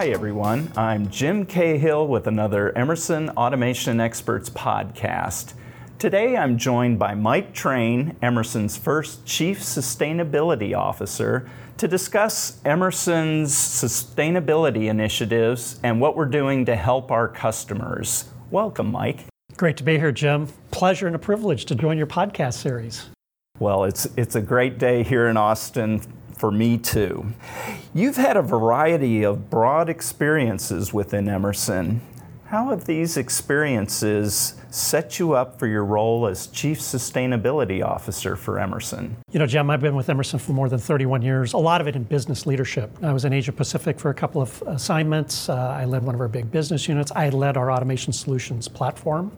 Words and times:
Hi, 0.00 0.08
everyone. 0.08 0.72
I'm 0.78 1.10
Jim 1.10 1.44
Cahill 1.44 2.08
with 2.08 2.26
another 2.26 2.72
Emerson 2.74 3.28
Automation 3.36 4.00
Experts 4.00 4.48
podcast. 4.48 5.52
Today 5.98 6.38
I'm 6.38 6.56
joined 6.56 6.98
by 6.98 7.12
Mike 7.12 7.52
Train, 7.52 8.16
Emerson's 8.22 8.78
first 8.78 9.26
Chief 9.26 9.58
Sustainability 9.58 10.74
Officer, 10.74 11.50
to 11.76 11.86
discuss 11.86 12.62
Emerson's 12.64 13.52
sustainability 13.52 14.88
initiatives 14.88 15.78
and 15.82 16.00
what 16.00 16.16
we're 16.16 16.24
doing 16.24 16.64
to 16.64 16.76
help 16.76 17.10
our 17.10 17.28
customers. 17.28 18.24
Welcome, 18.50 18.90
Mike. 18.90 19.26
Great 19.58 19.76
to 19.76 19.84
be 19.84 19.98
here, 19.98 20.12
Jim. 20.12 20.48
Pleasure 20.70 21.08
and 21.08 21.16
a 21.16 21.18
privilege 21.18 21.66
to 21.66 21.74
join 21.74 21.98
your 21.98 22.06
podcast 22.06 22.54
series. 22.54 23.10
Well, 23.58 23.84
it's, 23.84 24.06
it's 24.16 24.34
a 24.34 24.40
great 24.40 24.78
day 24.78 25.02
here 25.02 25.28
in 25.28 25.36
Austin 25.36 26.00
for 26.40 26.50
me 26.50 26.78
too. 26.78 27.26
You've 27.92 28.16
had 28.16 28.38
a 28.38 28.42
variety 28.42 29.22
of 29.22 29.50
broad 29.50 29.90
experiences 29.90 30.92
within 30.92 31.28
Emerson. 31.28 32.00
How 32.46 32.70
have 32.70 32.86
these 32.86 33.16
experiences 33.16 34.54
set 34.70 35.20
you 35.20 35.34
up 35.34 35.58
for 35.58 35.68
your 35.68 35.84
role 35.84 36.26
as 36.26 36.48
Chief 36.48 36.80
Sustainability 36.80 37.84
Officer 37.84 38.34
for 38.34 38.58
Emerson? 38.58 39.16
You 39.30 39.38
know, 39.38 39.46
Jim, 39.46 39.70
I've 39.70 39.80
been 39.80 39.94
with 39.94 40.08
Emerson 40.08 40.40
for 40.40 40.52
more 40.52 40.68
than 40.68 40.80
31 40.80 41.22
years, 41.22 41.52
a 41.52 41.58
lot 41.58 41.80
of 41.80 41.86
it 41.86 41.94
in 41.94 42.04
business 42.04 42.46
leadership. 42.46 42.90
I 43.02 43.12
was 43.12 43.24
in 43.24 43.32
Asia 43.32 43.52
Pacific 43.52 44.00
for 44.00 44.10
a 44.10 44.14
couple 44.14 44.42
of 44.42 44.62
assignments. 44.66 45.48
Uh, 45.48 45.54
I 45.54 45.84
led 45.84 46.02
one 46.02 46.14
of 46.14 46.20
our 46.20 46.28
big 46.28 46.50
business 46.50 46.88
units. 46.88 47.12
I 47.14 47.28
led 47.28 47.56
our 47.56 47.70
automation 47.70 48.12
solutions 48.12 48.66
platform 48.66 49.30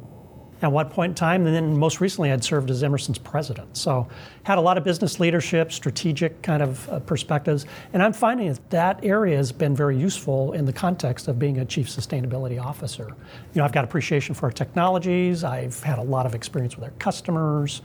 at 0.62 0.70
one 0.70 0.88
point 0.88 1.10
in 1.10 1.14
time. 1.14 1.46
And 1.46 1.54
then 1.54 1.76
most 1.76 2.00
recently, 2.00 2.30
I'd 2.30 2.44
served 2.44 2.70
as 2.70 2.82
Emerson's 2.82 3.18
president. 3.18 3.76
So 3.76 4.08
had 4.44 4.58
a 4.58 4.60
lot 4.60 4.78
of 4.78 4.84
business 4.84 5.18
leadership, 5.18 5.72
strategic 5.72 6.40
kind 6.42 6.62
of 6.62 6.88
uh, 6.88 7.00
perspectives. 7.00 7.66
And 7.92 8.02
I'm 8.02 8.12
finding 8.12 8.48
that 8.48 8.70
that 8.70 9.04
area 9.04 9.36
has 9.36 9.52
been 9.52 9.74
very 9.74 9.98
useful 9.98 10.52
in 10.52 10.64
the 10.64 10.72
context 10.72 11.28
of 11.28 11.38
being 11.38 11.58
a 11.58 11.64
chief 11.64 11.88
sustainability 11.88 12.62
officer. 12.62 13.08
You 13.08 13.58
know, 13.58 13.64
I've 13.64 13.72
got 13.72 13.84
appreciation 13.84 14.34
for 14.34 14.46
our 14.46 14.52
technologies. 14.52 15.44
I've 15.44 15.80
had 15.82 15.98
a 15.98 16.02
lot 16.02 16.26
of 16.26 16.34
experience 16.34 16.76
with 16.76 16.84
our 16.84 16.94
customers. 16.98 17.82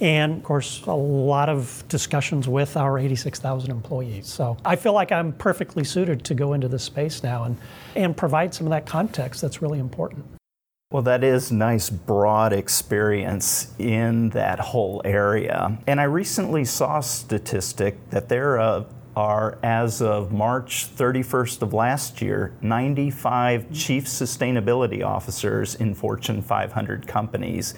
And 0.00 0.36
of 0.36 0.42
course, 0.42 0.82
a 0.86 0.92
lot 0.92 1.48
of 1.48 1.82
discussions 1.88 2.46
with 2.46 2.76
our 2.76 2.98
86,000 2.98 3.70
employees. 3.70 4.26
So 4.26 4.56
I 4.64 4.76
feel 4.76 4.92
like 4.92 5.10
I'm 5.10 5.32
perfectly 5.32 5.84
suited 5.84 6.24
to 6.24 6.34
go 6.34 6.52
into 6.52 6.68
this 6.68 6.82
space 6.82 7.22
now 7.22 7.44
and, 7.44 7.56
and 7.94 8.14
provide 8.14 8.52
some 8.52 8.66
of 8.66 8.70
that 8.70 8.84
context 8.84 9.40
that's 9.40 9.62
really 9.62 9.78
important. 9.78 10.26
Well, 10.92 11.02
that 11.02 11.24
is 11.24 11.50
nice 11.50 11.90
broad 11.90 12.52
experience 12.52 13.74
in 13.76 14.30
that 14.30 14.60
whole 14.60 15.02
area. 15.04 15.78
And 15.84 16.00
I 16.00 16.04
recently 16.04 16.64
saw 16.64 16.98
a 16.98 17.02
statistic 17.02 18.10
that 18.10 18.28
there 18.28 18.60
uh, 18.60 18.84
are, 19.16 19.58
as 19.64 20.00
of 20.00 20.30
March 20.30 20.86
31st 20.94 21.62
of 21.62 21.74
last 21.74 22.22
year, 22.22 22.54
95 22.60 23.72
chief 23.72 24.04
sustainability 24.04 25.04
officers 25.04 25.74
in 25.74 25.92
Fortune 25.92 26.40
500 26.40 27.08
companies. 27.08 27.74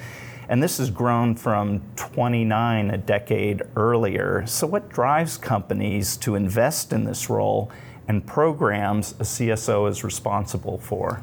And 0.50 0.62
this 0.62 0.76
has 0.76 0.90
grown 0.90 1.34
from 1.34 1.80
29 1.96 2.90
a 2.90 2.98
decade 2.98 3.62
earlier. 3.74 4.46
So, 4.46 4.66
what 4.66 4.90
drives 4.90 5.38
companies 5.38 6.18
to 6.18 6.34
invest 6.34 6.92
in 6.92 7.04
this 7.04 7.30
role 7.30 7.72
and 8.06 8.26
programs 8.26 9.12
a 9.12 9.24
CSO 9.24 9.88
is 9.88 10.04
responsible 10.04 10.76
for? 10.76 11.22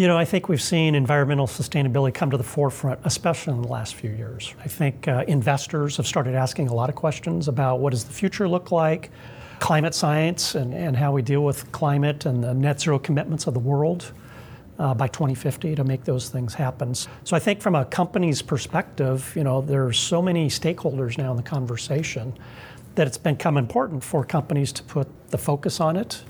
You 0.00 0.06
know, 0.06 0.16
I 0.16 0.24
think 0.24 0.48
we've 0.48 0.62
seen 0.62 0.94
environmental 0.94 1.46
sustainability 1.46 2.14
come 2.14 2.30
to 2.30 2.38
the 2.38 2.42
forefront, 2.42 3.00
especially 3.04 3.52
in 3.52 3.60
the 3.60 3.68
last 3.68 3.96
few 3.96 4.08
years. 4.08 4.54
I 4.64 4.66
think 4.66 5.06
uh, 5.06 5.26
investors 5.28 5.98
have 5.98 6.06
started 6.06 6.34
asking 6.34 6.68
a 6.68 6.74
lot 6.74 6.88
of 6.88 6.94
questions 6.94 7.48
about 7.48 7.80
what 7.80 7.90
does 7.90 8.04
the 8.04 8.12
future 8.14 8.48
look 8.48 8.72
like, 8.72 9.10
climate 9.58 9.94
science, 9.94 10.54
and, 10.54 10.72
and 10.72 10.96
how 10.96 11.12
we 11.12 11.20
deal 11.20 11.44
with 11.44 11.70
climate 11.72 12.24
and 12.24 12.42
the 12.42 12.54
net 12.54 12.80
zero 12.80 12.98
commitments 12.98 13.46
of 13.46 13.52
the 13.52 13.60
world 13.60 14.14
uh, 14.78 14.94
by 14.94 15.06
2050 15.06 15.74
to 15.74 15.84
make 15.84 16.04
those 16.04 16.30
things 16.30 16.54
happen. 16.54 16.94
So 16.94 17.36
I 17.36 17.38
think 17.38 17.60
from 17.60 17.74
a 17.74 17.84
company's 17.84 18.40
perspective, 18.40 19.30
you 19.36 19.44
know, 19.44 19.60
there 19.60 19.84
are 19.84 19.92
so 19.92 20.22
many 20.22 20.48
stakeholders 20.48 21.18
now 21.18 21.30
in 21.32 21.36
the 21.36 21.42
conversation 21.42 22.32
that 22.94 23.06
it's 23.06 23.18
become 23.18 23.58
important 23.58 24.02
for 24.02 24.24
companies 24.24 24.72
to 24.72 24.82
put 24.82 25.08
the 25.28 25.36
focus 25.36 25.78
on 25.78 25.98
it 25.98 26.22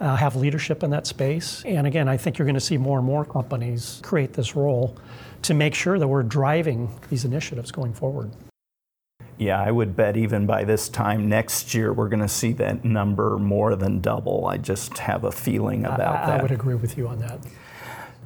uh, 0.00 0.16
have 0.16 0.36
leadership 0.36 0.82
in 0.82 0.90
that 0.90 1.06
space. 1.06 1.62
And 1.64 1.86
again, 1.86 2.08
I 2.08 2.16
think 2.16 2.38
you're 2.38 2.46
going 2.46 2.54
to 2.54 2.60
see 2.60 2.78
more 2.78 2.98
and 2.98 3.06
more 3.06 3.24
companies 3.24 4.00
create 4.02 4.32
this 4.34 4.54
role 4.54 4.96
to 5.42 5.54
make 5.54 5.74
sure 5.74 5.98
that 5.98 6.08
we're 6.08 6.22
driving 6.22 6.90
these 7.10 7.24
initiatives 7.24 7.70
going 7.70 7.94
forward. 7.94 8.30
Yeah, 9.38 9.60
I 9.60 9.70
would 9.70 9.96
bet 9.96 10.16
even 10.16 10.46
by 10.46 10.64
this 10.64 10.88
time 10.88 11.28
next 11.28 11.74
year 11.74 11.92
we're 11.92 12.08
going 12.08 12.20
to 12.20 12.28
see 12.28 12.52
that 12.54 12.84
number 12.84 13.36
more 13.36 13.76
than 13.76 14.00
double. 14.00 14.46
I 14.46 14.56
just 14.56 14.98
have 14.98 15.24
a 15.24 15.32
feeling 15.32 15.84
about 15.84 16.24
I, 16.24 16.26
that. 16.26 16.40
I 16.40 16.42
would 16.42 16.52
agree 16.52 16.74
with 16.74 16.96
you 16.96 17.06
on 17.06 17.18
that. 17.20 17.40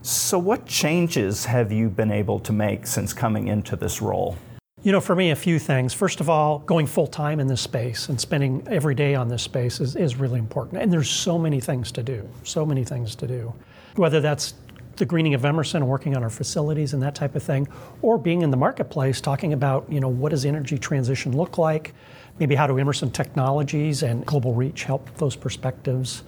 So, 0.03 0.39
what 0.39 0.65
changes 0.65 1.45
have 1.45 1.71
you 1.73 1.91
been 1.91 2.11
able 2.11 2.41
to 2.41 2.53
make 2.53 2.87
since 2.87 3.13
coming 3.13 3.49
into 3.49 3.77
this 3.77 4.01
role? 4.01 4.39
You 4.83 4.93
know, 4.93 5.01
for 5.01 5.15
me, 5.15 5.31
a 5.31 5.37
few 5.37 5.59
things. 5.59 5.93
First 5.93 6.21
of 6.21 6.31
all, 6.31 6.61
going 6.61 6.87
full 6.87 7.07
time 7.07 7.39
in 7.39 7.47
this 7.47 7.61
space 7.61 8.09
and 8.09 8.19
spending 8.19 8.67
every 8.67 8.95
day 8.95 9.15
on 9.15 9.29
this 9.29 9.43
space 9.43 9.79
is, 9.79 9.95
is 9.95 10.17
really 10.17 10.39
important. 10.39 10.81
And 10.81 10.91
there's 10.91 11.11
so 11.11 11.39
many 11.39 11.61
things 11.61 11.93
to 11.93 12.03
do, 12.03 12.27
so 12.45 12.65
many 12.65 12.83
things 12.83 13.15
to 13.17 13.27
do. 13.27 13.53
Whether 13.97 14.23
that's 14.23 14.55
the 14.97 15.05
greening 15.05 15.35
of 15.35 15.45
Emerson 15.45 15.87
working 15.87 16.17
on 16.17 16.23
our 16.23 16.31
facilities 16.31 16.95
and 16.95 17.03
that 17.03 17.15
type 17.15 17.37
of 17.37 17.43
thing, 17.43 17.69
or 18.01 18.17
being 18.17 18.41
in 18.41 18.51
the 18.51 18.57
marketplace 18.57 19.21
talking 19.21 19.53
about, 19.53 19.85
you 19.93 20.01
know, 20.01 20.09
what 20.09 20.31
does 20.31 20.47
energy 20.47 20.79
transition 20.79 21.37
look 21.37 21.59
like? 21.59 21.93
Maybe 22.39 22.55
how 22.55 22.67
do 22.67 22.79
Emerson 22.79 23.11
technologies 23.11 24.03
and 24.03 24.25
global 24.25 24.55
reach 24.55 24.85
help 24.85 25.15
those 25.17 25.37
perspectives? 25.37 26.23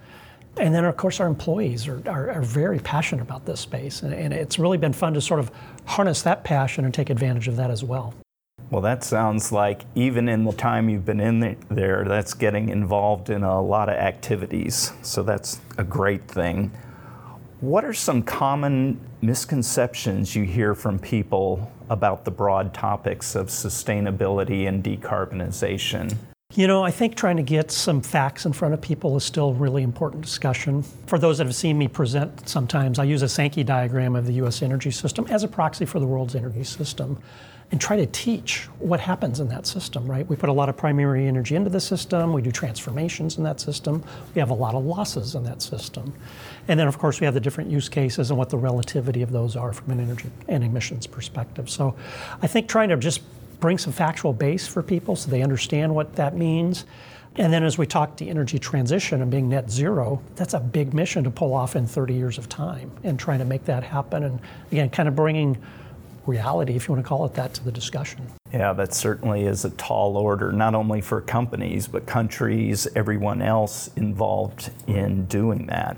And 0.58 0.74
then, 0.74 0.84
of 0.84 0.98
course, 0.98 1.20
our 1.20 1.26
employees 1.26 1.88
are, 1.88 2.02
are, 2.06 2.30
are 2.30 2.42
very 2.42 2.80
passionate 2.80 3.22
about 3.22 3.46
this 3.46 3.60
space. 3.60 4.02
And, 4.02 4.12
and 4.12 4.34
it's 4.34 4.58
really 4.58 4.76
been 4.76 4.92
fun 4.92 5.14
to 5.14 5.22
sort 5.22 5.40
of 5.40 5.50
harness 5.86 6.20
that 6.20 6.44
passion 6.44 6.84
and 6.84 6.92
take 6.92 7.08
advantage 7.08 7.48
of 7.48 7.56
that 7.56 7.70
as 7.70 7.82
well. 7.82 8.12
Well, 8.72 8.80
that 8.80 9.04
sounds 9.04 9.52
like 9.52 9.82
even 9.94 10.30
in 10.30 10.44
the 10.44 10.52
time 10.52 10.88
you've 10.88 11.04
been 11.04 11.20
in 11.20 11.58
there, 11.68 12.06
that's 12.08 12.32
getting 12.32 12.70
involved 12.70 13.28
in 13.28 13.42
a 13.42 13.60
lot 13.60 13.90
of 13.90 13.96
activities. 13.96 14.92
So 15.02 15.22
that's 15.22 15.60
a 15.76 15.84
great 15.84 16.26
thing. 16.26 16.72
What 17.60 17.84
are 17.84 17.92
some 17.92 18.22
common 18.22 18.98
misconceptions 19.20 20.34
you 20.34 20.44
hear 20.44 20.74
from 20.74 20.98
people 20.98 21.70
about 21.90 22.24
the 22.24 22.30
broad 22.30 22.72
topics 22.72 23.34
of 23.34 23.48
sustainability 23.48 24.66
and 24.66 24.82
decarbonization? 24.82 26.16
You 26.54 26.66
know, 26.66 26.82
I 26.82 26.90
think 26.90 27.14
trying 27.14 27.36
to 27.36 27.42
get 27.42 27.70
some 27.70 28.00
facts 28.00 28.46
in 28.46 28.54
front 28.54 28.72
of 28.72 28.80
people 28.80 29.18
is 29.18 29.24
still 29.24 29.52
really 29.52 29.82
important 29.82 30.24
discussion. 30.24 30.82
For 31.06 31.18
those 31.18 31.36
that 31.38 31.46
have 31.46 31.54
seen 31.54 31.76
me 31.76 31.88
present 31.88 32.48
sometimes, 32.48 32.98
I 32.98 33.04
use 33.04 33.20
a 33.20 33.28
Sankey 33.28 33.64
diagram 33.64 34.16
of 34.16 34.26
the 34.26 34.32
US 34.44 34.62
energy 34.62 34.90
system 34.90 35.26
as 35.28 35.44
a 35.44 35.48
proxy 35.48 35.84
for 35.84 36.00
the 36.00 36.06
world's 36.06 36.34
energy 36.34 36.64
system 36.64 37.18
and 37.72 37.80
try 37.80 37.96
to 37.96 38.04
teach 38.06 38.66
what 38.78 39.00
happens 39.00 39.40
in 39.40 39.48
that 39.48 39.66
system, 39.66 40.06
right? 40.06 40.28
We 40.28 40.36
put 40.36 40.50
a 40.50 40.52
lot 40.52 40.68
of 40.68 40.76
primary 40.76 41.26
energy 41.26 41.56
into 41.56 41.70
the 41.70 41.80
system, 41.80 42.34
we 42.34 42.42
do 42.42 42.52
transformations 42.52 43.38
in 43.38 43.44
that 43.44 43.60
system, 43.60 44.04
we 44.34 44.40
have 44.40 44.50
a 44.50 44.54
lot 44.54 44.74
of 44.74 44.84
losses 44.84 45.34
in 45.34 45.42
that 45.44 45.62
system. 45.62 46.12
And 46.68 46.78
then, 46.78 46.86
of 46.86 46.98
course, 46.98 47.18
we 47.18 47.24
have 47.24 47.32
the 47.32 47.40
different 47.40 47.70
use 47.70 47.88
cases 47.88 48.30
and 48.30 48.38
what 48.38 48.50
the 48.50 48.58
relativity 48.58 49.22
of 49.22 49.32
those 49.32 49.56
are 49.56 49.72
from 49.72 49.90
an 49.90 50.00
energy 50.00 50.30
and 50.48 50.62
emissions 50.62 51.06
perspective. 51.06 51.70
So 51.70 51.96
I 52.42 52.46
think 52.46 52.68
trying 52.68 52.90
to 52.90 52.96
just 52.98 53.22
bring 53.58 53.78
some 53.78 53.92
factual 53.92 54.34
base 54.34 54.66
for 54.66 54.82
people 54.82 55.16
so 55.16 55.30
they 55.30 55.42
understand 55.42 55.94
what 55.94 56.14
that 56.16 56.36
means. 56.36 56.84
And 57.36 57.50
then 57.50 57.64
as 57.64 57.78
we 57.78 57.86
talk 57.86 58.18
the 58.18 58.28
energy 58.28 58.58
transition 58.58 59.22
and 59.22 59.30
being 59.30 59.48
net 59.48 59.70
zero, 59.70 60.20
that's 60.36 60.52
a 60.52 60.60
big 60.60 60.92
mission 60.92 61.24
to 61.24 61.30
pull 61.30 61.54
off 61.54 61.74
in 61.74 61.86
30 61.86 62.12
years 62.12 62.36
of 62.36 62.50
time 62.50 62.90
and 63.02 63.18
trying 63.18 63.38
to 63.38 63.46
make 63.46 63.64
that 63.64 63.82
happen. 63.82 64.24
And 64.24 64.40
again, 64.70 64.90
kind 64.90 65.08
of 65.08 65.16
bringing 65.16 65.56
reality, 66.26 66.74
if 66.76 66.88
you 66.88 66.94
want 66.94 67.04
to 67.04 67.08
call 67.08 67.24
it 67.24 67.34
that, 67.34 67.54
to 67.54 67.64
the 67.64 67.72
discussion. 67.72 68.26
Yeah, 68.52 68.72
that 68.74 68.94
certainly 68.94 69.44
is 69.44 69.64
a 69.64 69.70
tall 69.70 70.16
order, 70.16 70.52
not 70.52 70.74
only 70.74 71.00
for 71.00 71.20
companies, 71.20 71.88
but 71.88 72.06
countries, 72.06 72.86
everyone 72.94 73.42
else 73.42 73.90
involved 73.96 74.70
in 74.86 75.26
doing 75.26 75.66
that. 75.66 75.96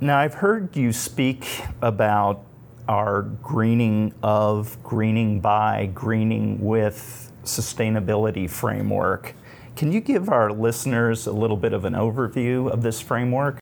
Now, 0.00 0.18
I've 0.18 0.34
heard 0.34 0.76
you 0.76 0.92
speak 0.92 1.62
about 1.80 2.44
our 2.88 3.22
greening 3.22 4.12
of, 4.22 4.82
greening 4.82 5.40
by, 5.40 5.90
greening 5.94 6.60
with 6.60 7.32
sustainability 7.44 8.50
framework. 8.50 9.34
Can 9.76 9.92
you 9.92 10.00
give 10.00 10.28
our 10.28 10.52
listeners 10.52 11.26
a 11.26 11.32
little 11.32 11.56
bit 11.56 11.72
of 11.72 11.84
an 11.84 11.94
overview 11.94 12.70
of 12.70 12.82
this 12.82 13.00
framework? 13.00 13.58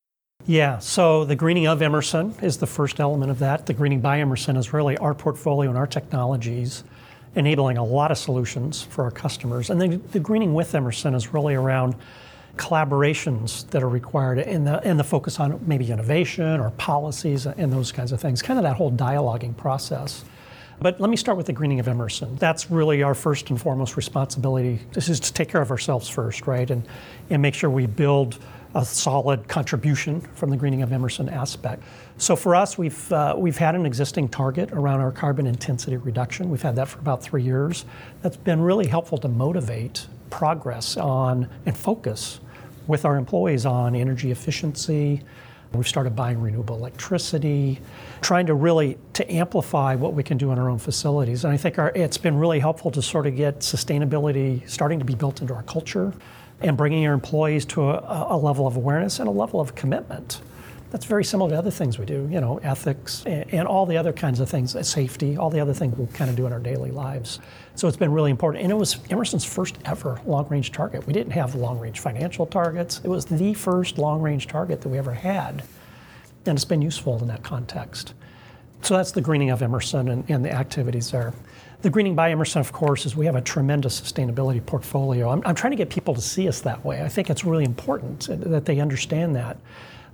Yeah, 0.46 0.80
so 0.80 1.24
the 1.24 1.36
greening 1.36 1.68
of 1.68 1.82
Emerson 1.82 2.34
is 2.42 2.56
the 2.56 2.66
first 2.66 2.98
element 2.98 3.30
of 3.30 3.38
that. 3.38 3.66
The 3.66 3.74
greening 3.74 4.00
by 4.00 4.18
Emerson 4.18 4.56
is 4.56 4.72
really 4.72 4.96
our 4.98 5.14
portfolio 5.14 5.70
and 5.70 5.78
our 5.78 5.86
technologies 5.86 6.82
enabling 7.36 7.78
a 7.78 7.84
lot 7.84 8.10
of 8.10 8.18
solutions 8.18 8.82
for 8.82 9.04
our 9.04 9.12
customers. 9.12 9.70
And 9.70 9.80
then 9.80 10.02
the 10.10 10.18
greening 10.18 10.52
with 10.52 10.74
Emerson 10.74 11.14
is 11.14 11.32
really 11.32 11.54
around 11.54 11.94
collaborations 12.56 13.70
that 13.70 13.84
are 13.84 13.88
required 13.88 14.40
and 14.40 14.66
the, 14.66 14.82
and 14.82 14.98
the 14.98 15.04
focus 15.04 15.38
on 15.38 15.60
maybe 15.64 15.90
innovation 15.90 16.60
or 16.60 16.70
policies 16.70 17.46
and 17.46 17.72
those 17.72 17.92
kinds 17.92 18.10
of 18.10 18.20
things, 18.20 18.42
kind 18.42 18.58
of 18.58 18.64
that 18.64 18.76
whole 18.76 18.90
dialoguing 18.90 19.56
process. 19.56 20.24
But 20.80 21.00
let 21.00 21.08
me 21.08 21.16
start 21.16 21.36
with 21.36 21.46
the 21.46 21.52
greening 21.52 21.78
of 21.78 21.86
Emerson. 21.86 22.34
That's 22.36 22.68
really 22.68 23.04
our 23.04 23.14
first 23.14 23.48
and 23.50 23.60
foremost 23.60 23.96
responsibility. 23.96 24.80
This 24.92 25.08
is 25.08 25.20
to 25.20 25.32
take 25.32 25.48
care 25.48 25.62
of 25.62 25.70
ourselves 25.70 26.08
first, 26.08 26.48
right? 26.48 26.68
And, 26.68 26.82
and 27.30 27.40
make 27.40 27.54
sure 27.54 27.70
we 27.70 27.86
build 27.86 28.40
a 28.74 28.84
solid 28.84 29.46
contribution 29.48 30.20
from 30.34 30.50
the 30.50 30.56
greening 30.56 30.82
of 30.82 30.92
Emerson 30.92 31.28
aspect. 31.28 31.82
So 32.18 32.36
for 32.36 32.54
us, 32.54 32.78
we've 32.78 33.12
uh, 33.12 33.34
we've 33.36 33.56
had 33.56 33.74
an 33.74 33.84
existing 33.84 34.28
target 34.28 34.70
around 34.72 35.00
our 35.00 35.12
carbon 35.12 35.46
intensity 35.46 35.96
reduction. 35.96 36.50
We've 36.50 36.62
had 36.62 36.76
that 36.76 36.88
for 36.88 36.98
about 36.98 37.22
three 37.22 37.42
years. 37.42 37.84
That's 38.22 38.36
been 38.36 38.60
really 38.60 38.86
helpful 38.86 39.18
to 39.18 39.28
motivate 39.28 40.06
progress 40.30 40.96
on 40.96 41.48
and 41.66 41.76
focus 41.76 42.40
with 42.86 43.04
our 43.04 43.16
employees 43.16 43.66
on 43.66 43.94
energy 43.94 44.30
efficiency. 44.30 45.22
We've 45.72 45.88
started 45.88 46.14
buying 46.14 46.38
renewable 46.38 46.76
electricity, 46.76 47.80
trying 48.20 48.46
to 48.46 48.54
really 48.54 48.98
to 49.14 49.32
amplify 49.32 49.94
what 49.94 50.12
we 50.12 50.22
can 50.22 50.36
do 50.36 50.52
in 50.52 50.58
our 50.58 50.68
own 50.68 50.78
facilities. 50.78 51.44
And 51.44 51.52
I 51.52 51.56
think 51.56 51.78
our, 51.78 51.90
it's 51.94 52.18
been 52.18 52.36
really 52.36 52.58
helpful 52.58 52.90
to 52.90 53.00
sort 53.00 53.26
of 53.26 53.36
get 53.36 53.60
sustainability 53.60 54.68
starting 54.68 54.98
to 54.98 55.04
be 55.04 55.14
built 55.14 55.40
into 55.40 55.54
our 55.54 55.62
culture 55.62 56.12
and 56.62 56.76
bringing 56.76 57.02
your 57.02 57.14
employees 57.14 57.64
to 57.66 57.90
a, 57.90 58.26
a 58.30 58.36
level 58.36 58.66
of 58.66 58.76
awareness 58.76 59.18
and 59.18 59.28
a 59.28 59.32
level 59.32 59.60
of 59.60 59.74
commitment. 59.74 60.40
That's 60.90 61.06
very 61.06 61.24
similar 61.24 61.50
to 61.50 61.56
other 61.56 61.70
things 61.70 61.98
we 61.98 62.04
do, 62.04 62.28
you 62.30 62.38
know, 62.38 62.58
ethics 62.58 63.24
and, 63.24 63.52
and 63.54 63.66
all 63.66 63.86
the 63.86 63.96
other 63.96 64.12
kinds 64.12 64.40
of 64.40 64.50
things, 64.50 64.76
uh, 64.76 64.82
safety, 64.82 65.38
all 65.38 65.48
the 65.48 65.58
other 65.58 65.72
things 65.72 65.96
we 65.96 66.06
kind 66.08 66.28
of 66.28 66.36
do 66.36 66.46
in 66.46 66.52
our 66.52 66.58
daily 66.58 66.90
lives. 66.90 67.40
So 67.76 67.88
it's 67.88 67.96
been 67.96 68.12
really 68.12 68.30
important. 68.30 68.62
And 68.62 68.70
it 68.70 68.74
was 68.74 68.98
Emerson's 69.08 69.44
first 69.46 69.78
ever 69.86 70.20
long 70.26 70.46
range 70.50 70.70
target. 70.70 71.06
We 71.06 71.14
didn't 71.14 71.32
have 71.32 71.54
long 71.54 71.78
range 71.78 72.00
financial 72.00 72.44
targets, 72.44 73.00
it 73.02 73.08
was 73.08 73.24
the 73.24 73.54
first 73.54 73.96
long 73.96 74.20
range 74.20 74.48
target 74.48 74.82
that 74.82 74.88
we 74.90 74.98
ever 74.98 75.14
had. 75.14 75.62
And 76.44 76.58
it's 76.58 76.64
been 76.66 76.82
useful 76.82 77.18
in 77.22 77.28
that 77.28 77.42
context. 77.42 78.12
So 78.82 78.96
that's 78.96 79.12
the 79.12 79.20
greening 79.20 79.50
of 79.50 79.62
Emerson 79.62 80.08
and, 80.08 80.28
and 80.28 80.44
the 80.44 80.50
activities 80.50 81.10
there. 81.10 81.32
The 81.82 81.90
greening 81.90 82.14
by 82.14 82.30
Emerson, 82.30 82.60
of 82.60 82.72
course, 82.72 83.06
is 83.06 83.16
we 83.16 83.26
have 83.26 83.36
a 83.36 83.40
tremendous 83.40 84.00
sustainability 84.00 84.64
portfolio. 84.64 85.30
I'm, 85.30 85.42
I'm, 85.44 85.54
trying 85.54 85.72
to 85.72 85.76
get 85.76 85.90
people 85.90 86.14
to 86.14 86.20
see 86.20 86.48
us 86.48 86.60
that 86.62 86.84
way. 86.84 87.02
I 87.02 87.08
think 87.08 87.30
it's 87.30 87.44
really 87.44 87.64
important 87.64 88.28
that 88.30 88.64
they 88.64 88.80
understand 88.80 89.34
that. 89.36 89.56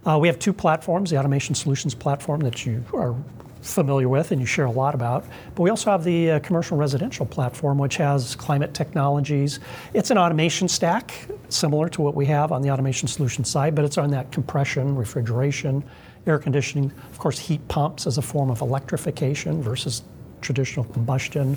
Uh, 0.06 0.18
we 0.18 0.28
have 0.28 0.38
two 0.38 0.52
platforms 0.52 1.10
the 1.10 1.18
Automation 1.18 1.54
Solutions 1.54 1.94
platform 1.94 2.40
that 2.40 2.64
you 2.64 2.84
are 2.94 3.14
familiar 3.62 4.08
with 4.08 4.32
and 4.32 4.40
you 4.40 4.46
share 4.46 4.66
a 4.66 4.70
lot 4.70 4.94
about. 4.94 5.24
But 5.54 5.62
we 5.62 5.70
also 5.70 5.90
have 5.90 6.04
the 6.04 6.32
uh, 6.32 6.38
commercial 6.40 6.76
residential 6.76 7.26
platform, 7.26 7.78
which 7.78 7.96
has 7.96 8.36
climate 8.36 8.72
technologies. 8.74 9.60
It's 9.94 10.10
an 10.10 10.18
automation 10.18 10.68
stack, 10.68 11.26
similar 11.48 11.88
to 11.90 12.02
what 12.02 12.14
we 12.14 12.26
have 12.26 12.52
on 12.52 12.62
the 12.62 12.70
Automation 12.70 13.08
Solutions 13.08 13.50
side, 13.50 13.74
but 13.74 13.84
it's 13.84 13.98
on 13.98 14.10
that 14.10 14.30
compression, 14.30 14.94
refrigeration, 14.94 15.82
air 16.28 16.38
conditioning, 16.38 16.92
of 17.10 17.18
course, 17.18 17.38
heat 17.38 17.66
pumps 17.68 18.06
as 18.06 18.18
a 18.18 18.22
form 18.22 18.50
of 18.50 18.60
electrification 18.60 19.62
versus 19.62 20.02
traditional 20.40 20.84
combustion. 20.86 21.56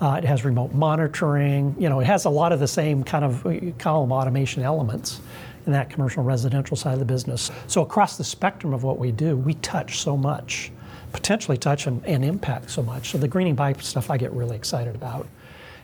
Uh, 0.00 0.20
it 0.22 0.24
has 0.24 0.44
remote 0.44 0.72
monitoring. 0.72 1.74
You 1.78 1.88
know, 1.88 2.00
it 2.00 2.06
has 2.06 2.24
a 2.24 2.30
lot 2.30 2.52
of 2.52 2.60
the 2.60 2.68
same 2.68 3.04
kind 3.04 3.24
of 3.24 3.78
column 3.78 4.12
automation 4.12 4.62
elements 4.62 5.20
in 5.66 5.72
that 5.72 5.90
commercial 5.90 6.22
residential 6.22 6.76
side 6.76 6.94
of 6.94 6.98
the 6.98 7.04
business. 7.04 7.50
So 7.66 7.82
across 7.82 8.16
the 8.16 8.24
spectrum 8.24 8.72
of 8.72 8.84
what 8.84 8.98
we 8.98 9.12
do, 9.12 9.36
we 9.36 9.54
touch 9.54 9.98
so 10.00 10.16
much, 10.16 10.72
potentially 11.12 11.58
touch 11.58 11.86
and, 11.86 12.04
and 12.06 12.24
impact 12.24 12.70
so 12.70 12.82
much. 12.82 13.10
So 13.10 13.18
the 13.18 13.28
greening 13.28 13.54
by 13.54 13.74
stuff 13.74 14.08
I 14.10 14.16
get 14.16 14.32
really 14.32 14.56
excited 14.56 14.94
about. 14.94 15.26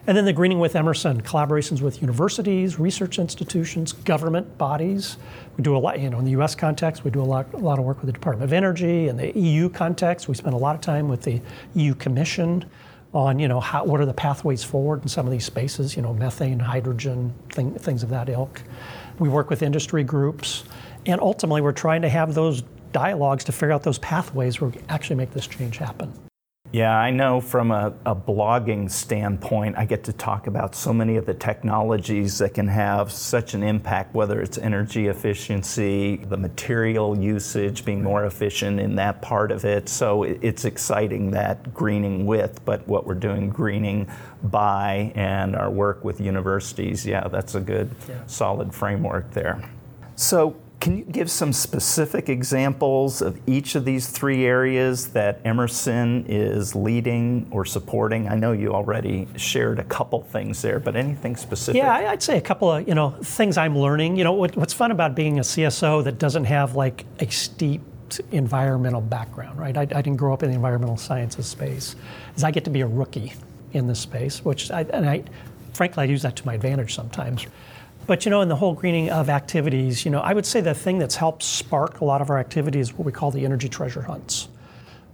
And 0.07 0.15
then 0.15 0.27
the 0.27 0.35
Greening 0.35 0.59
with 0.59 0.77
Emerson, 0.77 1.23
collaborations 1.23 1.81
with 1.81 2.03
universities, 2.03 2.79
research 2.79 3.19
institutions, 3.19 3.95
government 3.95 4.59
bodies. 4.59 5.17
We 5.57 5.65
do 5.65 5.75
a 5.75 5.79
lot, 5.79 5.99
you 5.99 6.11
know, 6.11 6.19
in 6.19 6.27
the 6.27 6.33
US 6.33 6.55
context, 6.55 7.05
we 7.05 7.11
do 7.11 7.23
a 7.23 7.25
lot, 7.25 7.53
a 7.55 7.57
lot 7.57 7.79
of 7.79 7.87
work 7.87 8.03
with 8.03 8.07
the 8.07 8.13
Department 8.13 8.45
of 8.45 8.53
Energy. 8.53 9.09
In 9.09 9.17
the 9.17 9.33
EU 9.39 9.71
context, 9.71 10.29
we 10.29 10.35
spend 10.35 10.53
a 10.53 10.59
lot 10.59 10.75
of 10.75 10.83
time 10.83 11.09
with 11.09 11.23
the 11.23 11.41
EU 11.75 11.95
Commission 11.95 12.67
on, 13.15 13.39
you 13.39 13.49
know, 13.49 13.61
how, 13.61 13.85
what 13.85 13.99
are 13.99 14.05
the 14.05 14.13
pathways 14.13 14.63
forward 14.63 15.01
in 15.03 15.09
some 15.09 15.25
of 15.25 15.33
these 15.33 15.47
spaces, 15.47 15.97
you 15.97 16.03
know, 16.03 16.13
methane, 16.13 16.59
hydrogen, 16.59 17.33
thing, 17.51 17.73
things 17.73 18.03
of 18.03 18.11
that 18.11 18.29
ilk. 18.29 18.61
We 19.19 19.31
work 19.31 19.49
with 19.49 19.63
industry 19.63 20.05
groups. 20.05 20.65
And 21.07 21.19
ultimately, 21.21 21.63
we're 21.63 21.73
trying 21.73 22.03
to 22.03 22.09
have 22.11 22.35
those 22.35 22.63
dialogues 22.93 23.45
to 23.45 23.53
figure 23.53 23.73
out 23.73 23.83
those 23.83 23.99
pathways 23.99 24.61
where 24.61 24.71
we 24.71 24.81
actually 24.89 25.17
make 25.17 25.31
this 25.31 25.47
change 25.47 25.79
happen. 25.79 26.13
Yeah, 26.75 26.99
I 26.99 27.13
know 27.13 27.41
from 27.41 27.71
a, 27.71 27.95
a, 28.05 28.17
blogging 28.17 28.91
standpoint, 28.91 29.79
I 29.79 29.85
get 29.85 30.03
to 30.05 30.13
talk 30.13 30.49
about 30.49 30.75
so 30.75 30.93
many 30.93 31.15
of 31.15 31.25
the 31.25 31.33
technologies 31.33 32.39
that 32.39 32.53
can 32.55 32.67
have 32.67 33.13
such 33.13 33.55
an 33.55 33.63
impact, 33.63 34.13
whether 34.13 34.41
it's 34.41 34.59
energy 34.59 35.07
efficiency, 35.07 36.17
the 36.17 36.37
material 36.37 37.17
usage 37.17 37.85
being 37.85 38.03
more 38.03 38.25
efficient 38.27 38.81
in 38.81 38.97
that 38.97 39.23
part 39.23 39.53
of 39.53 39.65
it. 39.65 39.89
So 39.89 40.25
it's 40.25 40.65
exciting 40.65 41.31
that 41.31 41.73
greening 41.73 42.27
with, 42.27 42.65
but 42.65 42.85
what 42.89 43.07
we're 43.07 43.15
doing 43.15 43.51
greening 43.51 44.11
by 44.43 45.13
and 45.15 45.55
our 45.55 45.71
work 45.71 46.05
with 46.05 46.21
universities, 46.21 47.07
yeah, 47.07 47.29
that's 47.29 47.55
a 47.55 47.61
good, 47.61 47.89
yeah. 48.09 48.27
solid 48.27 48.75
framework 48.75 49.31
there. 49.31 49.63
So 50.17 50.57
can 50.85 50.99
you 50.99 51.05
give 51.05 51.31
some 51.31 51.51
specific 51.51 52.29
examples 52.29 53.23
of 53.23 53.41
each 53.49 53.75
of 53.75 53.87
these 53.87 54.07
three 54.07 54.45
areas 54.45 55.09
that 55.13 55.41
Emerson 55.43 56.27
is 56.29 56.75
leading 56.75 57.49
or 57.51 57.65
supporting? 57.65 58.29
I 58.29 58.35
know 58.35 58.53
you 58.53 58.75
already 58.75 59.27
shared 59.35 59.79
a 59.79 59.85
couple 59.85 60.21
things 60.25 60.61
there, 60.61 60.79
but 60.79 60.95
anything 60.95 61.37
specific? 61.37 61.79
Yeah, 61.79 61.91
I'd 61.91 62.23
say 62.23 62.37
a 62.37 62.41
couple 62.43 62.71
of 62.71 62.87
you 62.87 62.95
know 62.95 63.13
things 63.23 63.57
I'm 63.57 63.79
learning. 63.79 64.19
You 64.19 64.25
know, 64.25 64.33
what's 64.33 64.75
fun 64.75 64.91
about 64.91 65.15
being 65.15 65.39
a 65.39 65.43
CSO 65.43 66.05
that 66.05 66.19
doesn't 66.19 66.45
have 66.45 66.77
like 66.77 67.07
a 67.19 67.31
steeped 67.31 68.21
environmental 68.31 69.01
background, 69.01 69.59
right? 69.59 69.75
I, 69.75 69.83
I 69.85 70.03
didn't 70.03 70.17
grow 70.17 70.35
up 70.35 70.43
in 70.43 70.51
the 70.51 70.55
environmental 70.55 70.99
sciences 70.99 71.47
space, 71.47 71.97
is 72.37 72.45
I 72.45 72.51
get 72.51 72.65
to 72.65 72.71
be 72.71 72.83
a 72.83 72.87
rookie 72.87 73.33
in 73.73 73.87
this 73.87 74.01
space, 74.01 74.45
which 74.45 74.71
I, 74.71 74.83
and 74.83 75.09
I, 75.09 75.25
frankly, 75.73 76.03
I 76.03 76.05
use 76.05 76.21
that 76.21 76.37
to 76.37 76.45
my 76.45 76.53
advantage 76.53 76.95
sometimes. 76.95 77.47
But 78.07 78.27
you 78.27 78.31
know, 78.31 78.43
in 78.43 78.49
the 78.49 78.57
whole 78.57 78.75
greening 78.75 79.11
of 79.11 79.31
activities, 79.31 80.05
you 80.05 80.11
know, 80.11 80.21
I 80.21 80.35
would 80.35 80.45
say 80.45 80.61
the 80.61 80.75
thing 80.75 80.99
that's 80.99 81.17
helped 81.17 81.43
spark 81.43 82.01
a 82.01 82.05
lot 82.05 82.21
of 82.21 82.29
our 82.29 82.39
activities 82.39 82.89
is 82.89 82.99
what 82.99 83.07
we 83.07 83.13
call 83.13 83.31
the 83.31 83.45
energy 83.45 83.69
treasure 83.69 84.03
hunts. 84.03 84.49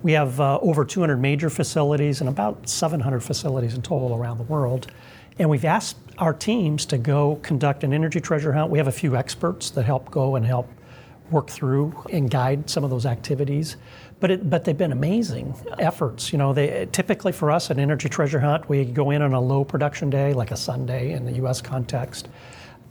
We 0.03 0.13
have 0.13 0.41
uh, 0.41 0.59
over 0.61 0.85
200 0.85 1.19
major 1.19 1.51
facilities 1.51 2.21
and 2.21 2.29
about 2.29 2.69
700 2.69 3.21
facilities 3.21 3.75
in 3.75 3.83
total 3.83 4.15
around 4.15 4.39
the 4.39 4.45
world. 4.45 4.91
And 5.39 5.49
we've 5.49 5.65
asked 5.65 5.99
our 6.19 6.33
teams 6.33 6.85
to 6.87 6.99
go 6.99 7.37
conduct 7.43 7.85
an 7.85 7.93
energy 7.93 8.21
treasure 8.21 8.53
hunt. 8.53 8.71
We 8.71 8.79
have 8.79 8.89
a 8.89 8.93
few 8.93 9.15
experts 9.15 9.71
that 9.71 9.85
help 9.85 10.11
go 10.11 10.35
and 10.35 10.45
help 10.45 10.69
work 11.31 11.49
through 11.49 11.95
and 12.11 12.29
guide 12.29 12.69
some 12.69 12.83
of 12.83 12.91
those 12.91 13.07
activities. 13.07 13.77
But, 14.19 14.33
it, 14.33 14.51
but 14.51 14.65
they've 14.65 14.77
been 14.77 14.91
amazing 14.91 15.55
efforts. 15.79 16.33
You 16.33 16.39
know, 16.39 16.53
they 16.53 16.89
typically 16.91 17.31
for 17.31 17.53
us 17.53 17.71
an 17.71 17.79
energy 17.79 18.09
treasure 18.09 18.41
hunt, 18.41 18.69
we 18.69 18.85
go 18.85 19.11
in 19.11 19.23
on 19.23 19.33
a 19.33 19.41
low 19.41 19.65
production 19.65 20.11
day, 20.11 20.33
like 20.35 20.51
a 20.51 20.57
Sunday 20.57 21.13
in 21.13 21.25
the 21.25 21.33
U.S. 21.33 21.63
context 21.63 22.29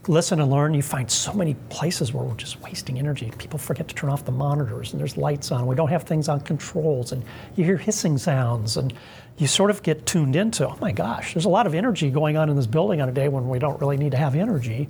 listen 0.08 0.40
and 0.40 0.50
learn, 0.50 0.72
you 0.74 0.82
find 0.82 1.10
so 1.10 1.32
many 1.32 1.54
places 1.68 2.12
where 2.12 2.24
we're 2.24 2.34
just 2.34 2.60
wasting 2.62 2.98
energy. 2.98 3.30
People 3.38 3.58
forget 3.58 3.86
to 3.88 3.94
turn 3.94 4.10
off 4.10 4.24
the 4.24 4.32
monitors, 4.32 4.92
and 4.92 5.00
there's 5.00 5.16
lights 5.16 5.52
on. 5.52 5.66
We 5.66 5.76
don't 5.76 5.90
have 5.90 6.04
things 6.04 6.28
on 6.28 6.40
controls, 6.40 7.12
and 7.12 7.22
you 7.56 7.64
hear 7.64 7.76
hissing 7.76 8.16
sounds, 8.16 8.76
and 8.76 8.94
you 9.36 9.46
sort 9.46 9.70
of 9.70 9.82
get 9.82 10.06
tuned 10.06 10.36
into, 10.36 10.66
oh 10.66 10.76
my 10.80 10.92
gosh, 10.92 11.34
there's 11.34 11.44
a 11.44 11.50
lot 11.50 11.66
of 11.66 11.74
energy 11.74 12.10
going 12.10 12.36
on 12.36 12.48
in 12.48 12.56
this 12.56 12.66
building 12.66 13.00
on 13.00 13.08
a 13.08 13.12
day 13.12 13.28
when 13.28 13.48
we 13.48 13.58
don't 13.58 13.80
really 13.80 13.96
need 13.96 14.12
to 14.12 14.18
have 14.18 14.34
energy. 14.34 14.88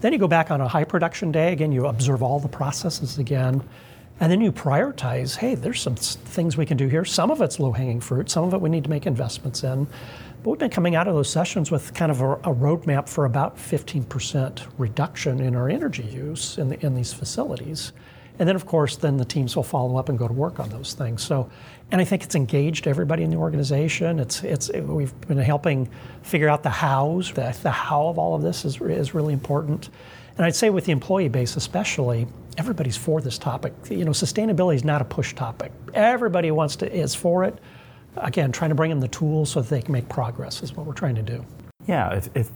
Then 0.00 0.12
you 0.12 0.18
go 0.18 0.28
back 0.28 0.50
on 0.50 0.60
a 0.60 0.68
high 0.68 0.84
production 0.84 1.32
day, 1.32 1.52
again, 1.52 1.72
you 1.72 1.86
observe 1.86 2.22
all 2.22 2.40
the 2.40 2.48
processes 2.48 3.18
again. 3.18 3.62
And 4.18 4.32
then 4.32 4.40
you 4.40 4.50
prioritize, 4.50 5.36
hey, 5.36 5.54
there's 5.54 5.80
some 5.80 5.94
things 5.94 6.56
we 6.56 6.64
can 6.64 6.76
do 6.76 6.88
here. 6.88 7.04
Some 7.04 7.30
of 7.30 7.42
it's 7.42 7.60
low 7.60 7.72
hanging 7.72 8.00
fruit, 8.00 8.30
some 8.30 8.44
of 8.44 8.54
it 8.54 8.60
we 8.60 8.70
need 8.70 8.84
to 8.84 8.90
make 8.90 9.06
investments 9.06 9.62
in. 9.62 9.86
But 10.42 10.50
we've 10.50 10.58
been 10.58 10.70
coming 10.70 10.94
out 10.94 11.06
of 11.06 11.14
those 11.14 11.28
sessions 11.28 11.70
with 11.70 11.92
kind 11.92 12.10
of 12.10 12.20
a, 12.22 12.32
a 12.32 12.54
roadmap 12.54 13.08
for 13.08 13.26
about 13.26 13.56
15% 13.58 14.66
reduction 14.78 15.40
in 15.40 15.54
our 15.54 15.68
energy 15.68 16.04
use 16.04 16.56
in, 16.56 16.70
the, 16.70 16.86
in 16.86 16.94
these 16.94 17.12
facilities. 17.12 17.92
And 18.38 18.48
then, 18.48 18.56
of 18.56 18.66
course, 18.66 18.96
then 18.96 19.16
the 19.16 19.24
teams 19.24 19.56
will 19.56 19.62
follow 19.62 19.96
up 19.96 20.08
and 20.08 20.18
go 20.18 20.28
to 20.28 20.34
work 20.34 20.60
on 20.60 20.68
those 20.68 20.92
things. 20.92 21.22
So, 21.22 21.50
and 21.90 22.00
I 22.00 22.04
think 22.04 22.22
it's 22.22 22.34
engaged 22.34 22.86
everybody 22.86 23.22
in 23.22 23.30
the 23.30 23.36
organization. 23.36 24.18
It's, 24.20 24.42
it's, 24.44 24.68
it, 24.70 24.82
we've 24.82 25.18
been 25.22 25.38
helping 25.38 25.88
figure 26.22 26.48
out 26.48 26.62
the 26.62 26.70
hows. 26.70 27.32
The, 27.32 27.56
the 27.62 27.70
how 27.70 28.08
of 28.08 28.18
all 28.18 28.34
of 28.34 28.42
this 28.42 28.64
is, 28.64 28.80
is 28.80 29.14
really 29.14 29.32
important. 29.32 29.88
And 30.36 30.44
I'd 30.44 30.54
say 30.54 30.68
with 30.68 30.84
the 30.84 30.92
employee 30.92 31.28
base, 31.28 31.56
especially, 31.56 32.26
everybody's 32.58 32.96
for 32.96 33.20
this 33.20 33.38
topic. 33.38 33.72
You 33.90 34.04
know, 34.04 34.12
sustainability 34.12 34.76
is 34.76 34.84
not 34.84 35.02
a 35.02 35.04
push 35.04 35.34
topic. 35.34 35.72
Everybody 35.94 36.50
wants 36.50 36.76
to 36.76 36.92
is 36.92 37.14
for 37.14 37.44
it 37.44 37.58
again, 38.18 38.52
trying 38.52 38.70
to 38.70 38.74
bring 38.74 38.90
them 38.90 39.00
the 39.00 39.08
tools 39.08 39.50
so 39.50 39.60
that 39.60 39.68
they 39.68 39.82
can 39.82 39.92
make 39.92 40.08
progress 40.08 40.62
is 40.62 40.72
what 40.74 40.86
we're 40.86 40.94
trying 40.94 41.14
to 41.16 41.22
do. 41.22 41.44
Yeah, 41.86 42.14
if, 42.14 42.28
if 42.34 42.50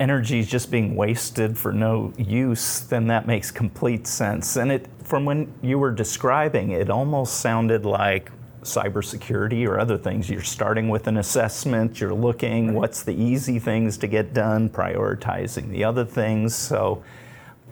energy 0.00 0.40
is 0.40 0.48
just 0.48 0.70
being 0.70 0.96
wasted 0.96 1.56
for 1.56 1.72
no 1.72 2.12
use, 2.16 2.80
then 2.80 3.06
that 3.08 3.26
makes 3.26 3.50
complete 3.50 4.06
sense. 4.06 4.56
And 4.56 4.72
it, 4.72 4.88
from 5.02 5.24
when 5.24 5.52
you 5.62 5.78
were 5.78 5.92
describing, 5.92 6.70
it 6.70 6.90
almost 6.90 7.40
sounded 7.40 7.84
like 7.84 8.30
cybersecurity 8.62 9.68
or 9.68 9.78
other 9.78 9.98
things. 9.98 10.28
You're 10.28 10.42
starting 10.42 10.88
with 10.88 11.06
an 11.06 11.18
assessment, 11.18 12.00
you're 12.00 12.14
looking 12.14 12.68
right. 12.68 12.76
what's 12.76 13.02
the 13.02 13.14
easy 13.14 13.58
things 13.58 13.98
to 13.98 14.06
get 14.06 14.32
done, 14.32 14.70
prioritizing 14.70 15.70
the 15.70 15.84
other 15.84 16.04
things. 16.04 16.54
So, 16.54 17.04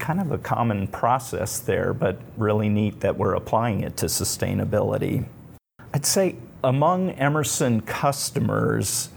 kind 0.03 0.21
of 0.21 0.33
a 0.33 0.39
common 0.39 0.89
process 0.89 1.61
there, 1.61 1.95
but 1.95 2.19
really 2.37 2.69
neat 2.69 2.99
that 3.01 3.17
we're 3.17 3.35
applying 3.35 3.83
it 3.83 3.97
to 3.97 4.07
sustainability. 4.07 5.25
I'd 5.95 6.05
say 6.05 6.35
among 6.65 7.11
Emerson 7.13 7.81
customers, 7.83 9.11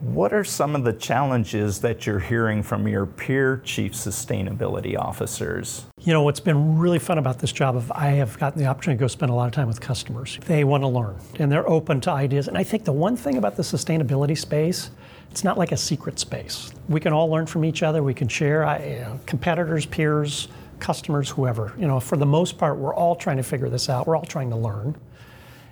What 0.00 0.32
are 0.32 0.44
some 0.44 0.74
of 0.74 0.82
the 0.82 0.94
challenges 0.94 1.80
that 1.82 2.06
you're 2.06 2.20
hearing 2.20 2.62
from 2.62 2.88
your 2.88 3.04
peer 3.04 3.60
chief 3.64 3.92
sustainability 3.92 4.98
officers? 4.98 5.84
You 6.00 6.14
know, 6.14 6.22
what's 6.22 6.40
been 6.40 6.78
really 6.78 6.98
fun 6.98 7.18
about 7.18 7.38
this 7.38 7.52
job 7.52 7.76
of 7.76 7.92
I 7.92 8.08
have 8.12 8.38
gotten 8.38 8.58
the 8.58 8.66
opportunity 8.66 8.96
to 8.98 9.04
go 9.04 9.08
spend 9.08 9.30
a 9.30 9.34
lot 9.34 9.46
of 9.46 9.52
time 9.52 9.68
with 9.68 9.80
customers. 9.80 10.38
They 10.46 10.64
want 10.64 10.82
to 10.84 10.88
learn 10.88 11.16
and 11.38 11.52
they're 11.52 11.68
open 11.68 12.00
to 12.00 12.10
ideas. 12.10 12.48
And 12.48 12.56
I 12.56 12.64
think 12.64 12.84
the 12.84 12.92
one 12.92 13.14
thing 13.14 13.36
about 13.36 13.56
the 13.56 13.62
sustainability 13.62 14.36
space, 14.38 14.90
it's 15.30 15.44
not 15.44 15.56
like 15.56 15.72
a 15.72 15.76
secret 15.76 16.18
space. 16.18 16.72
We 16.88 17.00
can 17.00 17.12
all 17.12 17.28
learn 17.28 17.46
from 17.46 17.64
each 17.64 17.82
other. 17.82 18.02
We 18.02 18.14
can 18.14 18.28
share 18.28 18.64
I, 18.64 18.84
you 18.84 18.98
know, 19.00 19.20
competitors, 19.26 19.86
peers, 19.86 20.48
customers, 20.80 21.28
whoever. 21.28 21.72
You 21.78 21.86
know, 21.86 22.00
for 22.00 22.16
the 22.16 22.26
most 22.26 22.58
part, 22.58 22.78
we're 22.78 22.94
all 22.94 23.14
trying 23.14 23.36
to 23.36 23.42
figure 23.42 23.68
this 23.68 23.88
out. 23.88 24.06
We're 24.06 24.16
all 24.16 24.24
trying 24.24 24.50
to 24.50 24.56
learn 24.56 24.96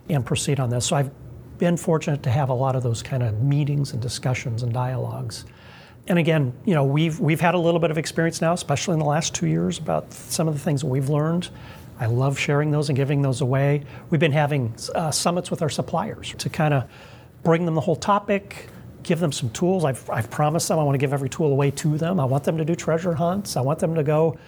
and 0.08 0.24
proceed 0.24 0.60
on 0.60 0.70
this. 0.70 0.86
So 0.86 0.96
I've 0.96 1.10
been 1.58 1.76
fortunate 1.76 2.22
to 2.22 2.30
have 2.30 2.50
a 2.50 2.54
lot 2.54 2.76
of 2.76 2.82
those 2.82 3.02
kind 3.02 3.22
of 3.22 3.42
meetings 3.42 3.92
and 3.92 4.00
discussions 4.00 4.62
and 4.62 4.72
dialogues. 4.72 5.44
And 6.06 6.18
again, 6.18 6.54
you 6.64 6.74
know, 6.74 6.84
we've 6.84 7.18
we've 7.20 7.40
had 7.40 7.54
a 7.54 7.58
little 7.58 7.80
bit 7.80 7.90
of 7.90 7.98
experience 7.98 8.40
now, 8.40 8.52
especially 8.52 8.94
in 8.94 9.00
the 9.00 9.04
last 9.04 9.34
two 9.34 9.46
years, 9.46 9.78
about 9.78 10.12
some 10.12 10.48
of 10.48 10.54
the 10.54 10.60
things 10.60 10.80
that 10.82 10.86
we've 10.86 11.08
learned. 11.10 11.50
I 12.00 12.06
love 12.06 12.38
sharing 12.38 12.70
those 12.70 12.88
and 12.88 12.96
giving 12.96 13.22
those 13.22 13.40
away. 13.40 13.84
We've 14.08 14.20
been 14.20 14.32
having 14.32 14.74
uh, 14.94 15.10
summits 15.10 15.50
with 15.50 15.62
our 15.62 15.68
suppliers 15.68 16.32
to 16.38 16.48
kind 16.48 16.72
of 16.72 16.84
bring 17.42 17.66
them 17.66 17.74
the 17.74 17.80
whole 17.80 17.96
topic, 17.96 18.68
give 19.08 19.18
them 19.18 19.32
some 19.32 19.48
tools. 19.50 19.84
I've, 19.84 20.08
I've 20.10 20.30
promised 20.30 20.68
them 20.68 20.78
I 20.78 20.84
want 20.84 20.94
to 20.94 20.98
give 20.98 21.14
every 21.14 21.30
tool 21.30 21.50
away 21.50 21.70
to 21.72 21.96
them. 21.96 22.20
I 22.20 22.26
want 22.26 22.44
them 22.44 22.58
to 22.58 22.64
do 22.64 22.76
treasure 22.76 23.14
hunts. 23.14 23.56
I 23.56 23.62
want 23.62 23.78
them 23.78 23.94
to 23.94 24.02
go 24.02 24.38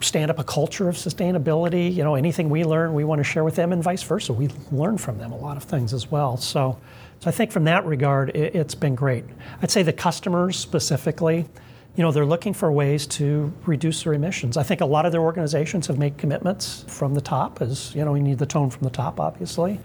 stand 0.00 0.30
up 0.30 0.38
a 0.38 0.44
culture 0.44 0.88
of 0.88 0.96
sustainability. 0.96 1.94
You 1.94 2.02
know, 2.02 2.16
anything 2.16 2.50
we 2.50 2.64
learn, 2.64 2.92
we 2.92 3.04
want 3.04 3.20
to 3.20 3.24
share 3.24 3.44
with 3.44 3.54
them, 3.54 3.72
and 3.72 3.82
vice 3.82 4.02
versa. 4.02 4.32
We 4.32 4.48
learn 4.72 4.98
from 4.98 5.18
them 5.18 5.30
a 5.30 5.36
lot 5.36 5.56
of 5.56 5.62
things 5.62 5.94
as 5.94 6.10
well. 6.10 6.36
So, 6.36 6.78
so 7.20 7.28
I 7.28 7.30
think 7.30 7.52
from 7.52 7.64
that 7.64 7.86
regard, 7.86 8.30
it, 8.34 8.54
has 8.54 8.74
been 8.74 8.96
great. 8.96 9.24
I'd 9.62 9.70
say 9.70 9.82
the 9.84 9.92
customers 9.92 10.58
specifically, 10.58 11.46
you 11.94 12.02
know, 12.02 12.10
they're 12.10 12.26
looking 12.26 12.52
for 12.52 12.72
ways 12.72 13.06
to 13.08 13.52
reduce 13.64 14.02
their 14.02 14.14
emissions. 14.14 14.56
I 14.56 14.64
think 14.64 14.80
a 14.80 14.86
lot 14.86 15.06
of 15.06 15.12
their 15.12 15.20
organizations 15.20 15.86
have 15.86 15.98
made 15.98 16.18
commitments 16.18 16.84
from 16.88 17.14
the 17.14 17.20
top, 17.20 17.62
as 17.62 17.94
you 17.94 18.04
know, 18.04 18.12
we 18.12 18.20
need 18.20 18.38
the 18.38 18.46
tone 18.46 18.70
from 18.70 18.82
the 18.82 18.90
top, 18.90 19.20
obviously. 19.20 19.78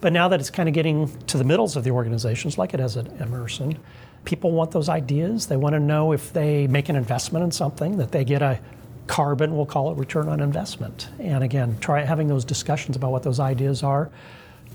But 0.00 0.12
now 0.12 0.28
that 0.28 0.40
it's 0.40 0.50
kind 0.50 0.68
of 0.68 0.74
getting 0.74 1.08
to 1.26 1.38
the 1.38 1.44
middles 1.44 1.76
of 1.76 1.84
the 1.84 1.90
organizations, 1.90 2.56
like 2.56 2.72
it 2.74 2.80
has 2.80 2.96
at 2.96 3.20
Emerson, 3.20 3.78
people 4.24 4.52
want 4.52 4.70
those 4.70 4.88
ideas. 4.88 5.46
They 5.46 5.56
want 5.56 5.74
to 5.74 5.80
know 5.80 6.12
if 6.12 6.32
they 6.32 6.66
make 6.66 6.88
an 6.88 6.96
investment 6.96 7.44
in 7.44 7.50
something 7.50 7.96
that 7.96 8.12
they 8.12 8.24
get 8.24 8.42
a 8.42 8.60
carbon, 9.08 9.56
we'll 9.56 9.66
call 9.66 9.90
it 9.90 9.96
return 9.96 10.28
on 10.28 10.40
investment. 10.40 11.08
And 11.18 11.42
again, 11.42 11.78
try 11.80 12.04
having 12.04 12.28
those 12.28 12.44
discussions 12.44 12.96
about 12.96 13.10
what 13.10 13.22
those 13.22 13.40
ideas 13.40 13.82
are. 13.82 14.10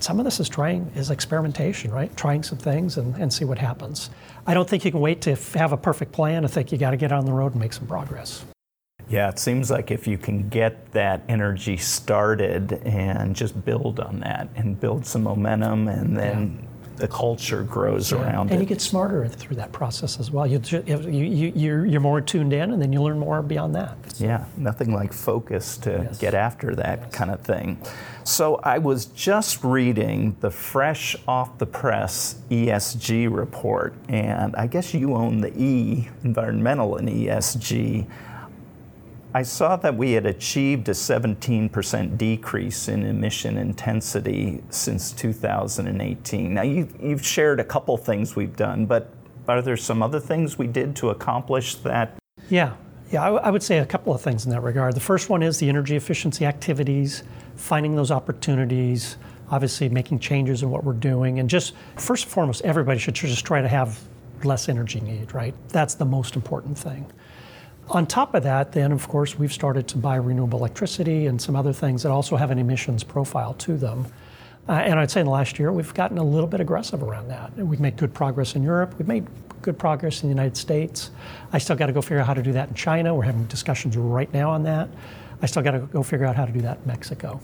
Some 0.00 0.18
of 0.18 0.24
this 0.24 0.40
is 0.40 0.48
trying 0.48 0.90
is 0.96 1.10
experimentation, 1.10 1.90
right? 1.92 2.14
Trying 2.16 2.42
some 2.42 2.58
things 2.58 2.98
and, 2.98 3.14
and 3.16 3.32
see 3.32 3.44
what 3.44 3.58
happens. 3.58 4.10
I 4.46 4.52
don't 4.52 4.68
think 4.68 4.84
you 4.84 4.90
can 4.90 5.00
wait 5.00 5.22
to 5.22 5.36
have 5.54 5.72
a 5.72 5.76
perfect 5.76 6.12
plan. 6.12 6.44
I 6.44 6.48
think 6.48 6.72
you 6.72 6.78
got 6.78 6.90
to 6.90 6.96
get 6.96 7.12
on 7.12 7.24
the 7.24 7.32
road 7.32 7.52
and 7.52 7.60
make 7.60 7.72
some 7.72 7.86
progress. 7.86 8.44
Yeah, 9.08 9.28
it 9.28 9.38
seems 9.38 9.70
like 9.70 9.90
if 9.90 10.06
you 10.06 10.16
can 10.16 10.48
get 10.48 10.92
that 10.92 11.22
energy 11.28 11.76
started 11.76 12.80
and 12.84 13.36
just 13.36 13.64
build 13.64 14.00
on 14.00 14.20
that 14.20 14.48
and 14.56 14.78
build 14.80 15.04
some 15.06 15.22
momentum 15.22 15.88
and 15.88 16.16
then 16.16 16.58
yeah 16.60 16.70
the 16.96 17.08
culture 17.08 17.62
grows 17.62 18.12
yeah. 18.12 18.18
around 18.18 18.42
and 18.42 18.50
it. 18.50 18.54
And 18.54 18.62
you 18.62 18.68
get 18.68 18.80
smarter 18.80 19.26
through 19.28 19.56
that 19.56 19.72
process 19.72 20.20
as 20.20 20.30
well. 20.30 20.46
You, 20.46 20.60
you, 20.86 21.52
you, 21.54 21.82
you're 21.84 22.00
more 22.00 22.20
tuned 22.20 22.52
in, 22.52 22.72
and 22.72 22.80
then 22.80 22.92
you 22.92 23.02
learn 23.02 23.18
more 23.18 23.42
beyond 23.42 23.74
that. 23.74 23.96
So. 24.12 24.24
Yeah, 24.24 24.44
nothing 24.56 24.92
like 24.92 25.12
focus 25.12 25.76
to 25.78 25.90
yes. 25.90 26.18
get 26.18 26.34
after 26.34 26.74
that 26.76 27.00
yes. 27.00 27.12
kind 27.12 27.30
of 27.30 27.40
thing. 27.40 27.78
So 28.22 28.56
I 28.62 28.78
was 28.78 29.06
just 29.06 29.64
reading 29.64 30.36
the 30.40 30.50
fresh 30.50 31.16
off 31.26 31.58
the 31.58 31.66
press 31.66 32.36
ESG 32.50 33.34
report, 33.34 33.94
and 34.08 34.54
I 34.56 34.66
guess 34.66 34.94
you 34.94 35.14
own 35.14 35.40
the 35.40 35.52
E, 35.58 36.08
environmental 36.22 36.96
and 36.96 37.08
ESG. 37.08 38.06
I 39.36 39.42
saw 39.42 39.74
that 39.76 39.96
we 39.96 40.12
had 40.12 40.26
achieved 40.26 40.88
a 40.88 40.92
17% 40.92 42.16
decrease 42.16 42.86
in 42.86 43.04
emission 43.04 43.58
intensity 43.58 44.62
since 44.70 45.10
2018. 45.10 46.54
Now, 46.54 46.62
you've, 46.62 46.94
you've 47.02 47.26
shared 47.26 47.58
a 47.58 47.64
couple 47.64 47.96
things 47.96 48.36
we've 48.36 48.54
done, 48.54 48.86
but 48.86 49.12
are 49.48 49.60
there 49.60 49.76
some 49.76 50.04
other 50.04 50.20
things 50.20 50.56
we 50.56 50.68
did 50.68 50.94
to 50.96 51.10
accomplish 51.10 51.74
that? 51.76 52.16
Yeah, 52.48 52.74
yeah, 53.10 53.22
I, 53.22 53.24
w- 53.26 53.42
I 53.42 53.50
would 53.50 53.64
say 53.64 53.78
a 53.78 53.86
couple 53.86 54.14
of 54.14 54.20
things 54.20 54.44
in 54.44 54.52
that 54.52 54.60
regard. 54.60 54.94
The 54.94 55.00
first 55.00 55.28
one 55.28 55.42
is 55.42 55.58
the 55.58 55.68
energy 55.68 55.96
efficiency 55.96 56.46
activities, 56.46 57.24
finding 57.56 57.96
those 57.96 58.12
opportunities, 58.12 59.16
obviously 59.50 59.88
making 59.88 60.20
changes 60.20 60.62
in 60.62 60.70
what 60.70 60.84
we're 60.84 60.92
doing, 60.92 61.40
and 61.40 61.50
just 61.50 61.74
first 61.96 62.26
and 62.26 62.32
foremost, 62.32 62.62
everybody 62.62 63.00
should 63.00 63.16
just 63.16 63.44
try 63.44 63.60
to 63.60 63.68
have 63.68 63.98
less 64.44 64.68
energy 64.68 65.00
need, 65.00 65.34
right? 65.34 65.54
That's 65.70 65.94
the 65.94 66.04
most 66.04 66.36
important 66.36 66.78
thing. 66.78 67.10
On 67.90 68.06
top 68.06 68.34
of 68.34 68.42
that, 68.44 68.72
then, 68.72 68.92
of 68.92 69.06
course, 69.08 69.38
we've 69.38 69.52
started 69.52 69.86
to 69.88 69.98
buy 69.98 70.16
renewable 70.16 70.58
electricity 70.58 71.26
and 71.26 71.40
some 71.40 71.54
other 71.54 71.72
things 71.72 72.02
that 72.02 72.10
also 72.10 72.36
have 72.36 72.50
an 72.50 72.58
emissions 72.58 73.04
profile 73.04 73.54
to 73.54 73.76
them. 73.76 74.06
Uh, 74.66 74.72
and 74.72 74.98
I'd 74.98 75.10
say 75.10 75.20
in 75.20 75.26
the 75.26 75.32
last 75.32 75.58
year, 75.58 75.70
we've 75.70 75.92
gotten 75.92 76.16
a 76.16 76.24
little 76.24 76.46
bit 76.46 76.60
aggressive 76.60 77.02
around 77.02 77.28
that. 77.28 77.54
We've 77.56 77.80
made 77.80 77.98
good 77.98 78.14
progress 78.14 78.54
in 78.54 78.62
Europe. 78.62 78.94
We've 78.98 79.06
made 79.06 79.26
good 79.60 79.78
progress 79.78 80.22
in 80.22 80.30
the 80.30 80.34
United 80.34 80.56
States. 80.56 81.10
I 81.52 81.58
still 81.58 81.76
got 81.76 81.86
to 81.86 81.92
go 81.92 82.00
figure 82.00 82.20
out 82.20 82.26
how 82.26 82.34
to 82.34 82.42
do 82.42 82.52
that 82.52 82.68
in 82.68 82.74
China. 82.74 83.14
We're 83.14 83.24
having 83.24 83.44
discussions 83.44 83.96
right 83.96 84.32
now 84.32 84.50
on 84.50 84.62
that. 84.62 84.88
I 85.42 85.46
still 85.46 85.62
got 85.62 85.72
to 85.72 85.80
go 85.80 86.02
figure 86.02 86.24
out 86.24 86.36
how 86.36 86.46
to 86.46 86.52
do 86.52 86.62
that 86.62 86.78
in 86.78 86.86
Mexico. 86.86 87.38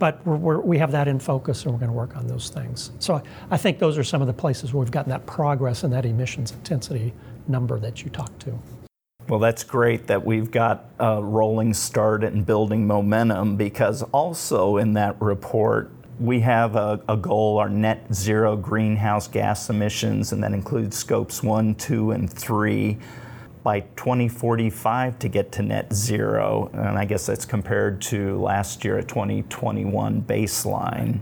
But 0.00 0.24
we're, 0.26 0.36
we're, 0.36 0.60
we 0.60 0.78
have 0.78 0.90
that 0.90 1.06
in 1.06 1.20
focus 1.20 1.64
and 1.64 1.72
we're 1.72 1.78
going 1.78 1.90
to 1.90 1.96
work 1.96 2.16
on 2.16 2.26
those 2.26 2.48
things. 2.48 2.90
So 2.98 3.22
I 3.50 3.56
think 3.56 3.78
those 3.78 3.96
are 3.96 4.04
some 4.04 4.20
of 4.20 4.26
the 4.26 4.32
places 4.32 4.72
where 4.72 4.80
we've 4.80 4.90
gotten 4.90 5.10
that 5.10 5.26
progress 5.26 5.84
and 5.84 5.92
that 5.92 6.04
emissions 6.04 6.50
intensity 6.50 7.14
number 7.46 7.78
that 7.78 8.02
you 8.02 8.10
talked 8.10 8.40
to. 8.40 8.58
Well, 9.26 9.40
that's 9.40 9.64
great 9.64 10.06
that 10.08 10.26
we've 10.26 10.50
got 10.50 10.84
a 10.98 11.22
rolling 11.22 11.72
start 11.72 12.24
and 12.24 12.44
building 12.44 12.86
momentum 12.86 13.56
because 13.56 14.02
also 14.02 14.76
in 14.76 14.92
that 14.94 15.20
report, 15.20 15.90
we 16.20 16.40
have 16.40 16.76
a, 16.76 17.00
a, 17.08 17.16
goal, 17.16 17.58
our 17.58 17.70
net 17.70 18.06
zero 18.14 18.54
greenhouse 18.54 19.26
gas 19.26 19.70
emissions, 19.70 20.32
and 20.32 20.42
that 20.42 20.52
includes 20.52 20.98
scopes 20.98 21.42
one, 21.42 21.74
two, 21.74 22.10
and 22.10 22.30
three 22.30 22.98
by 23.62 23.80
2045 23.96 25.18
to 25.18 25.28
get 25.28 25.50
to 25.52 25.62
net 25.62 25.92
zero. 25.94 26.70
And 26.74 26.98
I 26.98 27.06
guess 27.06 27.24
that's 27.24 27.46
compared 27.46 28.02
to 28.02 28.38
last 28.40 28.84
year, 28.84 28.98
a 28.98 29.02
2021 29.02 30.22
baseline. 30.22 31.20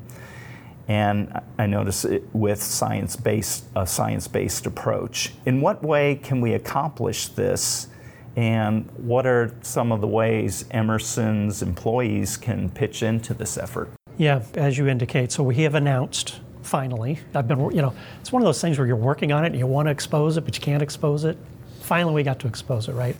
And 0.92 1.40
I 1.56 1.64
notice 1.64 2.04
it 2.04 2.22
with 2.34 2.62
science-based, 2.62 3.64
a 3.74 3.86
science-based 3.86 4.66
approach. 4.66 5.32
In 5.46 5.62
what 5.62 5.82
way 5.82 6.16
can 6.16 6.42
we 6.42 6.52
accomplish 6.52 7.28
this 7.28 7.88
and 8.36 8.90
what 8.98 9.26
are 9.26 9.54
some 9.62 9.90
of 9.90 10.02
the 10.02 10.06
ways 10.06 10.66
Emerson's 10.70 11.62
employees 11.62 12.36
can 12.36 12.68
pitch 12.68 13.02
into 13.02 13.32
this 13.32 13.56
effort? 13.56 13.88
Yeah, 14.18 14.42
as 14.52 14.76
you 14.76 14.86
indicate, 14.86 15.32
so 15.32 15.42
we 15.42 15.54
have 15.62 15.74
announced 15.74 16.40
finally. 16.60 17.20
I've 17.34 17.48
been, 17.48 17.58
you 17.70 17.80
know, 17.80 17.94
it's 18.20 18.30
one 18.30 18.42
of 18.42 18.46
those 18.46 18.60
things 18.60 18.76
where 18.76 18.86
you're 18.86 18.94
working 18.94 19.32
on 19.32 19.44
it 19.44 19.48
and 19.48 19.58
you 19.58 19.66
want 19.66 19.86
to 19.86 19.90
expose 19.92 20.36
it, 20.36 20.44
but 20.44 20.54
you 20.54 20.60
can't 20.60 20.82
expose 20.82 21.24
it. 21.24 21.38
Finally, 21.80 22.12
we 22.12 22.22
got 22.22 22.38
to 22.40 22.46
expose 22.46 22.90
it, 22.90 22.92
right? 22.92 23.16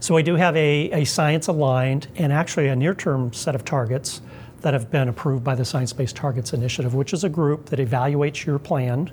So 0.00 0.12
we 0.16 0.24
do 0.24 0.34
have 0.34 0.56
a, 0.56 0.90
a 0.90 1.04
science 1.04 1.46
aligned 1.46 2.08
and 2.16 2.32
actually 2.32 2.66
a 2.66 2.74
near 2.74 2.94
term 2.94 3.32
set 3.32 3.54
of 3.54 3.64
targets 3.64 4.22
that 4.62 4.74
have 4.74 4.90
been 4.90 5.08
approved 5.08 5.44
by 5.44 5.54
the 5.54 5.64
Science 5.64 5.92
Based 5.92 6.16
Targets 6.16 6.52
Initiative, 6.52 6.94
which 6.94 7.12
is 7.12 7.24
a 7.24 7.28
group 7.28 7.66
that 7.66 7.78
evaluates 7.78 8.46
your 8.46 8.58
plan 8.58 9.10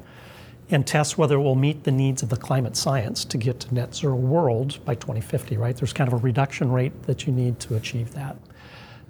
and 0.71 0.85
tests 0.85 1.17
whether 1.17 1.35
it 1.35 1.41
will 1.41 1.55
meet 1.55 1.83
the 1.83 1.91
needs 1.91 2.21
of 2.21 2.29
the 2.29 2.37
climate 2.37 2.77
science 2.77 3.25
to 3.25 3.37
get 3.37 3.59
to 3.59 3.73
net 3.73 3.95
zero 3.95 4.15
world 4.15 4.83
by 4.85 4.95
2050, 4.95 5.57
right? 5.57 5.75
There's 5.75 5.93
kind 5.93 6.07
of 6.07 6.13
a 6.13 6.23
reduction 6.23 6.71
rate 6.71 7.03
that 7.03 7.25
you 7.25 7.33
need 7.33 7.59
to 7.61 7.75
achieve 7.75 8.13
that. 8.13 8.37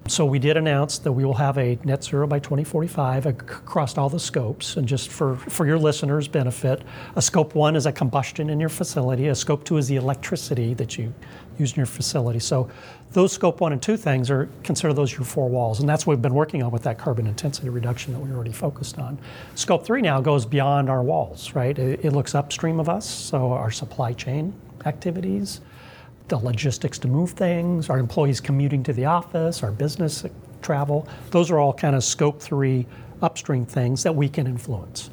So 0.08 0.26
we 0.26 0.40
did 0.40 0.58
announce 0.58 0.98
that 1.00 1.12
we 1.12 1.24
will 1.24 1.36
have 1.36 1.60
a 1.60 1.78
net 1.84 2.04
zero 2.04 2.26
by 2.26 2.40
2045 2.40 3.28
across 3.28 3.96
all 3.96 4.10
the 4.10 4.20
scopes. 4.20 4.76
And 4.76 4.88
just 4.88 5.10
for, 5.10 5.36
for 5.36 5.68
your 5.68 5.78
listeners' 5.78 6.28
benefit, 6.28 6.82
a 7.16 7.22
scope 7.22 7.54
one 7.54 7.76
is 7.76 7.86
a 7.86 7.92
combustion 7.92 8.50
in 8.50 8.60
your 8.60 8.70
facility. 8.70 9.28
A 9.28 9.36
scope 9.36 9.64
two 9.64 9.78
is 9.78 9.88
the 9.88 9.98
electricity 9.98 10.74
that 10.74 10.98
you 10.98 11.14
use 11.60 11.74
in 11.74 11.78
your 11.78 11.86
facility. 11.86 12.40
So 12.40 12.70
those 13.12 13.32
scope 13.32 13.62
one 13.62 13.72
and 13.72 13.82
two 13.82 13.98
things 13.98 14.32
are 14.32 14.50
consider 14.64 14.94
those 14.94 15.12
your 15.12 15.26
four 15.26 15.48
walls. 15.48 15.80
And 15.80 15.88
that's 15.88 16.08
what 16.08 16.16
we've 16.16 16.22
been 16.24 16.34
working 16.34 16.64
on 16.64 16.72
with 16.72 16.84
that 16.84 16.98
carbon 16.98 17.28
intensity 17.28 17.70
reduction 17.70 18.14
that 18.14 18.20
we 18.20 18.32
already 18.32 18.52
focused 18.52 18.98
on. 18.98 19.20
Scope 19.54 19.86
three 19.86 20.02
now 20.02 20.22
goes 20.22 20.44
beyond 20.44 20.90
our 20.90 21.04
walls, 21.04 21.54
right? 21.54 21.78
It, 21.78 22.04
it 22.04 22.12
looks 22.14 22.34
upstream 22.34 22.80
of 22.80 22.90
us, 22.90 23.08
so 23.08 23.52
our 23.52 23.70
supply 23.70 24.14
chain 24.14 24.54
activities 24.86 25.62
the 26.30 26.38
logistics 26.38 26.98
to 27.00 27.08
move 27.08 27.32
things, 27.32 27.90
our 27.90 28.00
employees 28.00 28.40
commuting 28.40 28.84
to 28.84 28.94
the 28.94 29.06
office, 29.06 29.64
our 29.64 29.72
business 29.72 30.24
travel. 30.62 31.08
Those 31.32 31.52
are 31.52 31.60
all 31.60 31.74
kind 31.74 31.96
of 31.96 32.04
scope 32.04 32.42
three 32.42 32.86
upstream 33.22 33.66
things 33.66 34.04
that 34.04 34.16
we 34.16 34.30
can 34.30 34.48
influence. 34.48 35.10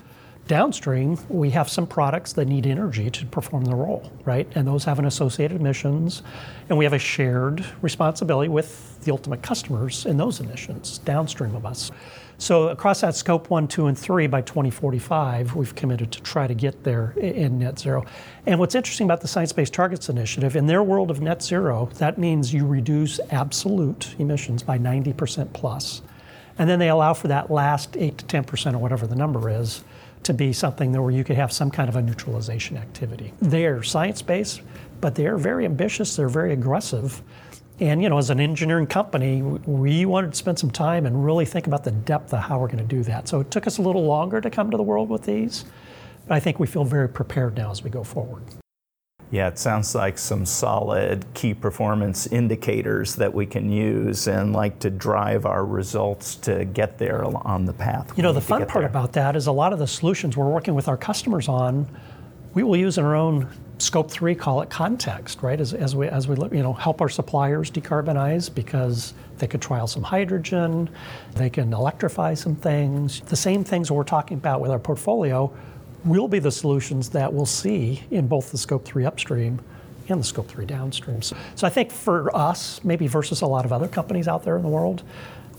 Downstream, 0.47 1.19
we 1.29 1.51
have 1.51 1.69
some 1.69 1.89
products 1.89 2.33
that 2.35 2.47
need 2.47 2.67
energy 2.67 3.11
to 3.11 3.27
perform 3.27 3.65
the 3.65 3.75
role, 3.75 4.13
right? 4.25 4.47
And 4.55 4.67
those 4.67 4.85
have 4.85 5.01
an 5.01 5.05
associated 5.05 5.61
emissions, 5.61 6.23
and 6.69 6.79
we 6.79 6.85
have 6.85 6.93
a 6.93 7.01
shared 7.01 7.67
responsibility 7.83 8.49
with 8.49 9.01
the 9.01 9.11
ultimate 9.11 9.43
customers 9.43 10.07
in 10.07 10.17
those 10.17 10.39
emissions 10.39 10.99
downstream 10.99 11.57
of 11.57 11.67
us. 11.67 11.91
So 12.39 12.69
across 12.69 13.01
that 13.01 13.17
scope 13.17 13.49
one, 13.49 13.67
two, 13.67 13.87
and 13.87 13.99
three 13.99 14.27
by 14.27 14.43
2045, 14.43 15.55
we've 15.55 15.75
committed 15.75 16.13
to 16.13 16.23
try 16.23 16.47
to 16.47 16.55
get 16.55 16.85
there 16.85 17.15
in 17.17 17.59
net 17.59 17.79
zero. 17.79 18.05
And 18.45 18.61
what's 18.61 18.75
interesting 18.75 19.07
about 19.07 19.23
the 19.23 19.29
Science 19.29 19.53
Based 19.53 19.73
Targets 19.73 20.11
Initiative, 20.11 20.55
in 20.55 20.67
their 20.67 20.83
world 20.83 21.11
of 21.11 21.21
net 21.21 21.43
zero, 21.43 21.89
that 21.95 22.19
means 22.19 22.53
you 22.53 22.67
reduce 22.67 23.21
absolute 23.31 24.15
emissions 24.19 24.63
by 24.63 24.79
90% 24.79 25.53
plus. 25.55 26.03
And 26.59 26.69
then 26.69 26.79
they 26.79 26.89
allow 26.89 27.15
for 27.15 27.29
that 27.29 27.51
last 27.51 27.97
8 27.97 28.19
to 28.19 28.25
10% 28.25 28.75
or 28.75 28.79
whatever 28.79 29.07
the 29.07 29.17
number 29.17 29.49
is 29.49 29.83
to 30.23 30.35
be 30.35 30.53
something 30.53 30.93
where 30.93 31.11
you 31.11 31.25
could 31.25 31.37
have 31.37 31.53
some 31.53 31.71
kind 31.71 31.89
of 31.89 31.97
a 31.97 32.03
neutralization 32.03 32.77
activity. 32.77 33.33
They're 33.41 33.83
science 33.83 34.23
based, 34.23 34.61
but 35.01 35.15
they're 35.15 35.39
very 35.39 35.65
ambitious, 35.65 36.17
they're 36.17 36.29
very 36.29 36.53
aggressive. 36.53 37.23
And 37.79 38.03
you 38.03 38.09
know, 38.09 38.19
as 38.19 38.31
an 38.31 38.41
engineering 38.41 38.87
company, 38.87 39.43
we 39.43 40.07
wanted 40.07 40.33
to 40.33 40.37
spend 40.37 40.59
some 40.59 40.71
time 40.71 41.05
and 41.05 41.25
really 41.25 41.45
think 41.45 41.67
about 41.67 41.85
the 41.85 41.91
depth 41.91 42.33
of 42.33 42.41
how 42.41 42.59
we're 42.59 42.69
going 42.69 42.79
to 42.79 42.85
do 42.85 43.03
that. 43.03 43.29
So 43.29 43.41
it 43.41 43.51
took 43.51 43.67
us 43.67 43.79
a 43.79 43.83
little 43.83 44.05
longer 44.05 44.41
to 44.41 44.49
come 44.49 44.71
to 44.71 44.77
the 44.77 44.83
world 44.83 45.11
with 45.11 45.25
these, 45.25 45.65
but 46.27 46.35
I 46.35 46.41
think 46.41 46.59
we 46.59 46.67
feel 46.67 46.85
very 46.85 47.09
prepared 47.09 47.57
now 47.57 47.71
as 47.71 47.83
we 47.83 47.91
go 47.91 48.03
forward. 48.03 48.45
Yeah, 49.31 49.49
it 49.49 49.59
sounds 49.59 49.95
like 49.95 50.19
some 50.19 50.47
solid 50.47 51.27
key 51.35 51.53
performance 51.53 52.29
indicators 52.29 53.17
that 53.17 53.35
we 53.35 53.45
can 53.45 53.71
use 53.71 54.29
and 54.29 54.53
like 54.53 54.79
to 54.79 54.91
drive 54.91 55.45
our 55.47 55.65
results 55.65 56.37
to 56.37 56.65
get 56.65 56.97
there 56.97 57.25
on 57.25 57.65
the 57.65 57.73
path. 57.73 58.17
You 58.17 58.23
know, 58.23 58.33
the 58.33 58.41
fun 58.41 58.65
part 58.67 58.83
there. 58.83 58.89
about 58.89 59.13
that 59.15 59.35
is 59.35 59.49
a 59.49 59.53
lot 59.53 59.73
of 59.73 59.81
the 59.81 59.87
solutions 59.87 60.37
we're 60.37 60.49
working 60.49 60.75
with 60.75 60.87
our 60.87 60.97
customers 60.97 61.49
on, 61.49 61.89
we 62.55 62.63
will 62.63 62.77
use 62.77 62.99
in 62.99 63.05
our 63.05 63.17
own 63.17 63.51
scope 63.79 64.11
three, 64.11 64.35
call 64.35 64.63
it 64.63 64.71
context, 64.71 65.43
right? 65.43 65.61
As, 65.61 65.75
as 65.75 65.95
we 65.95 66.09
as 66.09 66.29
we 66.29 66.37
you 66.57 66.63
know 66.63 66.73
help 66.73 67.01
our 67.01 67.09
suppliers 67.09 67.71
decarbonize 67.71 68.53
because 68.53 69.13
they 69.39 69.47
could 69.47 69.61
trial 69.61 69.87
some 69.87 70.03
hydrogen, 70.03 70.89
they 71.35 71.51
can 71.51 71.73
electrify 71.73 72.35
some 72.35 72.57
things. 72.57 73.21
The 73.23 73.37
same 73.37 73.65
things 73.65 73.91
we're 73.91 74.05
talking 74.05 74.39
about 74.39 74.61
with 74.61 74.71
our 74.71 74.79
portfolio 74.79 75.53
will 76.05 76.29
be 76.29 76.39
the 76.39 76.53
solutions 76.53 77.11
that 77.11 77.33
we'll 77.33 77.47
see 77.47 78.03
in 78.11 78.27
both 78.29 78.53
the 78.53 78.59
scope 78.59 78.85
3 78.85 79.05
upstream 79.05 79.61
and 80.09 80.21
the 80.21 80.25
scope 80.25 80.49
3 80.49 80.65
downstream. 80.65 81.21
So, 81.21 81.37
so 81.57 81.67
I 81.67 81.71
think 81.71 81.91
for 81.91 82.35
us, 82.35 82.83
maybe 82.85 83.09
versus 83.09 83.43
a 83.43 83.47
lot 83.47 83.65
of 83.65 83.73
other 83.73 83.89
companies 83.89 84.29
out 84.29 84.45
there 84.45 84.57
in 84.57 84.63
the 84.63 84.69
world, 84.69 85.03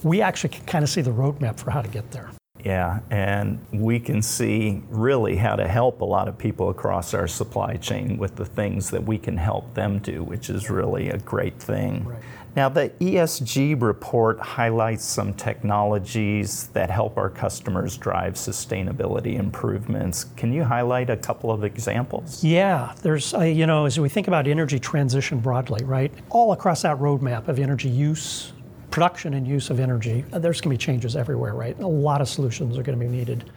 we 0.03 0.21
actually 0.21 0.51
can 0.51 0.65
kind 0.65 0.83
of 0.83 0.89
see 0.89 1.01
the 1.01 1.12
roadmap 1.12 1.59
for 1.59 1.71
how 1.71 1.81
to 1.81 1.89
get 1.89 2.09
there. 2.12 2.29
Yeah, 2.67 3.00
and 3.09 3.65
we 3.71 3.97
can 3.97 4.21
see 4.21 4.81
really 4.89 5.38
how 5.38 5.55
to 5.55 5.65
help 5.69 6.01
a 6.01 6.05
lot 6.05 6.27
of 6.27 6.38
people 6.38 6.69
across 6.69 7.13
our 7.13 7.25
supply 7.25 7.77
chain 7.77 8.17
with 8.17 8.36
the 8.36 8.45
things 8.45 8.89
that 8.89 9.05
we 9.05 9.17
can 9.17 9.38
help 9.38 9.74
them 9.74 10.00
do, 10.00 10.21
which 10.21 10.50
is 10.50 10.69
really 10.69 11.07
a 11.09 11.17
great 11.17 11.57
thing. 11.62 12.03
Right. 12.03 12.21
Now, 12.57 12.67
the 12.67 12.89
ESG 13.00 13.81
report 13.81 14.41
highlights 14.41 15.05
some 15.05 15.33
technologies 15.33 16.67
that 16.74 16.89
help 16.89 17.17
our 17.17 17.29
customers 17.29 17.95
drive 17.95 18.33
sustainability 18.33 19.39
improvements. 19.39 20.25
Can 20.36 20.51
you 20.51 20.65
highlight 20.65 21.09
a 21.09 21.15
couple 21.15 21.51
of 21.51 21.63
examples? 21.63 22.43
Yeah, 22.43 22.93
there's, 23.01 23.33
uh, 23.33 23.43
you 23.43 23.65
know, 23.65 23.86
as 23.86 23.97
we 23.97 24.09
think 24.09 24.27
about 24.27 24.45
energy 24.45 24.77
transition 24.77 25.39
broadly, 25.39 25.86
right? 25.86 26.12
All 26.31 26.51
across 26.51 26.81
that 26.81 26.97
roadmap 26.97 27.47
of 27.47 27.59
energy 27.59 27.89
use, 27.89 28.51
production 28.91 29.34
and 29.34 29.48
use 29.48 29.70
of 29.70 29.79
energy, 29.79 30.24
uh, 30.34 30.39
there's 30.39 30.62
going 30.62 30.75
to 30.75 30.79
be 30.79 30.86
changes 30.86 31.15
everywhere, 31.15 31.53
right? 31.53 31.77
A 31.79 31.88
lot 31.88 32.22
of 32.22 32.29
solutions 32.29 32.77
are 32.77 32.84
going 32.84 32.98
to 32.98 33.06
be 33.06 33.12
needed. 33.12 33.50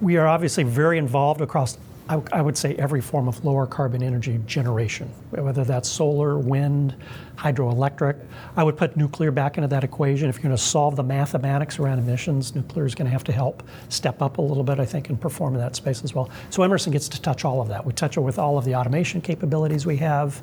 We 0.00 0.16
are 0.16 0.26
obviously 0.26 0.64
very 0.64 0.98
involved 0.98 1.40
across 1.40 1.78
I, 2.08 2.22
I 2.32 2.40
would 2.40 2.56
say 2.56 2.74
every 2.76 3.00
form 3.00 3.26
of 3.26 3.44
lower 3.44 3.66
carbon 3.66 4.02
energy 4.02 4.40
generation, 4.46 5.08
whether 5.30 5.64
that's 5.64 5.88
solar, 5.88 6.38
wind, 6.38 6.94
hydroelectric. 7.36 8.16
I 8.56 8.62
would 8.62 8.76
put 8.76 8.96
nuclear 8.96 9.32
back 9.32 9.58
into 9.58 9.66
that 9.68 9.82
equation. 9.82 10.28
If 10.28 10.36
you're 10.36 10.44
going 10.44 10.56
to 10.56 10.62
solve 10.62 10.94
the 10.94 11.02
mathematics 11.02 11.80
around 11.80 11.98
emissions, 11.98 12.54
nuclear 12.54 12.86
is 12.86 12.94
going 12.94 13.06
to 13.06 13.10
have 13.10 13.24
to 13.24 13.32
help 13.32 13.64
step 13.88 14.22
up 14.22 14.38
a 14.38 14.42
little 14.42 14.62
bit, 14.62 14.78
I 14.78 14.84
think, 14.84 15.08
and 15.08 15.20
perform 15.20 15.54
in 15.54 15.60
that 15.60 15.74
space 15.74 16.04
as 16.04 16.14
well. 16.14 16.30
So 16.50 16.62
Emerson 16.62 16.92
gets 16.92 17.08
to 17.08 17.20
touch 17.20 17.44
all 17.44 17.60
of 17.60 17.68
that. 17.68 17.84
We 17.84 17.92
touch 17.92 18.16
it 18.16 18.20
with 18.20 18.38
all 18.38 18.56
of 18.56 18.64
the 18.64 18.76
automation 18.76 19.20
capabilities 19.20 19.84
we 19.84 19.96
have 19.96 20.40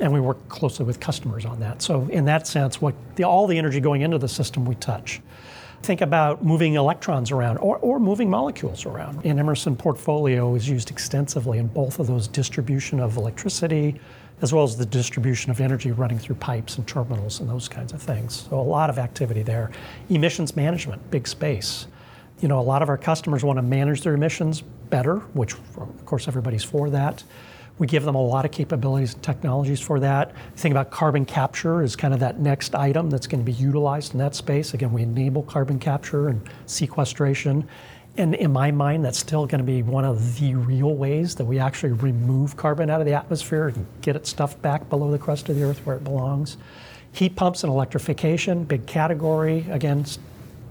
and 0.00 0.12
we 0.12 0.20
work 0.20 0.48
closely 0.48 0.84
with 0.84 1.00
customers 1.00 1.44
on 1.44 1.60
that. 1.60 1.82
So 1.82 2.08
in 2.08 2.24
that 2.26 2.46
sense, 2.46 2.80
what 2.80 2.94
the, 3.16 3.24
all 3.24 3.46
the 3.46 3.58
energy 3.58 3.80
going 3.80 4.02
into 4.02 4.18
the 4.18 4.28
system 4.28 4.64
we 4.64 4.74
touch. 4.76 5.20
Think 5.82 6.00
about 6.00 6.44
moving 6.44 6.74
electrons 6.74 7.30
around 7.30 7.58
or, 7.58 7.76
or 7.78 8.00
moving 8.00 8.28
molecules 8.28 8.84
around. 8.84 9.24
In 9.24 9.38
Emerson 9.38 9.76
portfolio 9.76 10.54
is 10.56 10.68
used 10.68 10.90
extensively 10.90 11.58
in 11.58 11.68
both 11.68 12.00
of 12.00 12.08
those 12.08 12.26
distribution 12.26 12.98
of 12.98 13.16
electricity 13.16 14.00
as 14.40 14.52
well 14.52 14.64
as 14.64 14.76
the 14.76 14.86
distribution 14.86 15.50
of 15.50 15.60
energy 15.60 15.90
running 15.90 16.18
through 16.18 16.36
pipes 16.36 16.76
and 16.78 16.86
terminals 16.86 17.40
and 17.40 17.48
those 17.48 17.68
kinds 17.68 17.92
of 17.92 18.00
things. 18.00 18.46
So 18.48 18.58
a 18.58 18.62
lot 18.62 18.90
of 18.90 18.98
activity 18.98 19.42
there. 19.42 19.70
Emissions 20.10 20.54
management, 20.54 21.10
big 21.10 21.26
space. 21.26 21.86
You 22.40 22.46
know, 22.46 22.60
a 22.60 22.62
lot 22.62 22.82
of 22.82 22.88
our 22.88 22.98
customers 22.98 23.42
want 23.42 23.56
to 23.56 23.62
manage 23.62 24.02
their 24.02 24.14
emissions 24.14 24.60
better, 24.60 25.16
which 25.34 25.54
of 25.54 26.06
course 26.06 26.28
everybody's 26.28 26.62
for 26.62 26.88
that. 26.90 27.24
We 27.78 27.86
give 27.86 28.04
them 28.04 28.16
a 28.16 28.22
lot 28.22 28.44
of 28.44 28.50
capabilities 28.50 29.14
and 29.14 29.22
technologies 29.22 29.80
for 29.80 30.00
that. 30.00 30.32
Think 30.56 30.72
about 30.72 30.90
carbon 30.90 31.24
capture 31.24 31.82
is 31.82 31.94
kind 31.94 32.12
of 32.12 32.20
that 32.20 32.40
next 32.40 32.74
item 32.74 33.08
that's 33.08 33.26
going 33.26 33.40
to 33.40 33.44
be 33.44 33.52
utilized 33.52 34.12
in 34.12 34.18
that 34.18 34.34
space. 34.34 34.74
Again, 34.74 34.92
we 34.92 35.02
enable 35.02 35.44
carbon 35.44 35.78
capture 35.78 36.28
and 36.28 36.42
sequestration. 36.66 37.68
And 38.16 38.34
in 38.34 38.52
my 38.52 38.72
mind, 38.72 39.04
that's 39.04 39.18
still 39.18 39.46
going 39.46 39.60
to 39.60 39.64
be 39.64 39.82
one 39.82 40.04
of 40.04 40.40
the 40.40 40.56
real 40.56 40.96
ways 40.96 41.36
that 41.36 41.44
we 41.44 41.60
actually 41.60 41.92
remove 41.92 42.56
carbon 42.56 42.90
out 42.90 43.00
of 43.00 43.06
the 43.06 43.14
atmosphere 43.14 43.68
and 43.68 43.86
get 44.02 44.16
it 44.16 44.26
stuffed 44.26 44.60
back 44.60 44.88
below 44.90 45.12
the 45.12 45.18
crust 45.18 45.48
of 45.48 45.54
the 45.54 45.62
earth 45.62 45.86
where 45.86 45.96
it 45.96 46.02
belongs. 46.02 46.56
Heat 47.12 47.36
pumps 47.36 47.62
and 47.62 47.72
electrification, 47.72 48.64
big 48.64 48.86
category. 48.86 49.66
Again, 49.70 50.04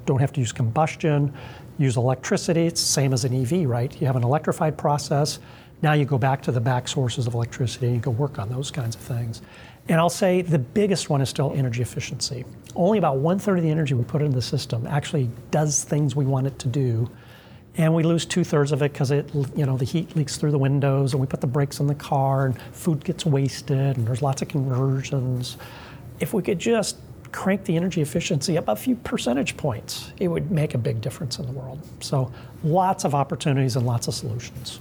don't 0.05 0.19
have 0.19 0.33
to 0.33 0.41
use 0.41 0.51
combustion, 0.51 1.33
use 1.77 1.95
electricity. 1.95 2.65
It's 2.67 2.81
the 2.81 2.87
same 2.87 3.13
as 3.13 3.23
an 3.23 3.33
EV, 3.33 3.67
right? 3.67 3.99
You 4.01 4.07
have 4.07 4.17
an 4.17 4.23
electrified 4.23 4.77
process 4.77 5.39
now 5.81 5.93
you 5.93 6.05
go 6.05 6.17
back 6.17 6.41
to 6.43 6.51
the 6.51 6.61
back 6.61 6.87
sources 6.87 7.27
of 7.27 7.33
electricity 7.33 7.87
and 7.87 7.95
you 7.95 8.01
go 8.01 8.11
work 8.11 8.39
on 8.39 8.49
those 8.49 8.71
kinds 8.71 8.95
of 8.95 9.01
things. 9.01 9.41
And 9.89 9.99
I'll 9.99 10.09
say 10.09 10.41
the 10.41 10.59
biggest 10.59 11.09
one 11.09 11.21
is 11.21 11.29
still 11.29 11.53
energy 11.55 11.81
efficiency. 11.81 12.45
Only 12.75 12.97
about 12.97 13.17
one 13.17 13.39
third 13.39 13.59
of 13.59 13.63
the 13.63 13.69
energy 13.69 13.93
we 13.93 14.03
put 14.03 14.21
into 14.21 14.35
the 14.35 14.41
system 14.41 14.85
actually 14.87 15.29
does 15.51 15.83
things 15.83 16.15
we 16.15 16.25
want 16.25 16.47
it 16.47 16.59
to 16.59 16.67
do. 16.67 17.09
And 17.77 17.93
we 17.93 18.03
lose 18.03 18.25
two 18.25 18.43
thirds 18.43 18.71
of 18.71 18.81
it 18.81 18.91
because 18.91 19.11
it, 19.11 19.29
you 19.55 19.65
know, 19.65 19.77
the 19.77 19.85
heat 19.85 20.15
leaks 20.15 20.37
through 20.37 20.49
the 20.49 20.57
windows, 20.57 21.13
and 21.13 21.21
we 21.21 21.27
put 21.27 21.41
the 21.41 21.47
brakes 21.47 21.79
on 21.79 21.85
the 21.85 21.95
car, 21.95 22.47
and 22.47 22.59
food 22.73 23.03
gets 23.03 23.23
wasted, 23.23 23.97
and 23.97 24.07
there's 24.07 24.23
lots 24.23 24.41
of 24.41 24.47
conversions. 24.47 25.57
If 26.19 26.33
we 26.33 26.41
could 26.41 26.57
just 26.57 26.97
crank 27.31 27.65
the 27.65 27.75
energy 27.75 28.01
efficiency 28.01 28.57
up 28.57 28.67
a 28.67 28.75
few 28.75 28.95
percentage 28.95 29.57
points, 29.57 30.11
it 30.19 30.27
would 30.27 30.49
make 30.49 30.73
a 30.73 30.77
big 30.79 31.01
difference 31.01 31.37
in 31.37 31.45
the 31.45 31.51
world. 31.51 31.79
So, 31.99 32.31
lots 32.63 33.03
of 33.03 33.13
opportunities 33.13 33.75
and 33.75 33.85
lots 33.85 34.07
of 34.07 34.15
solutions. 34.15 34.79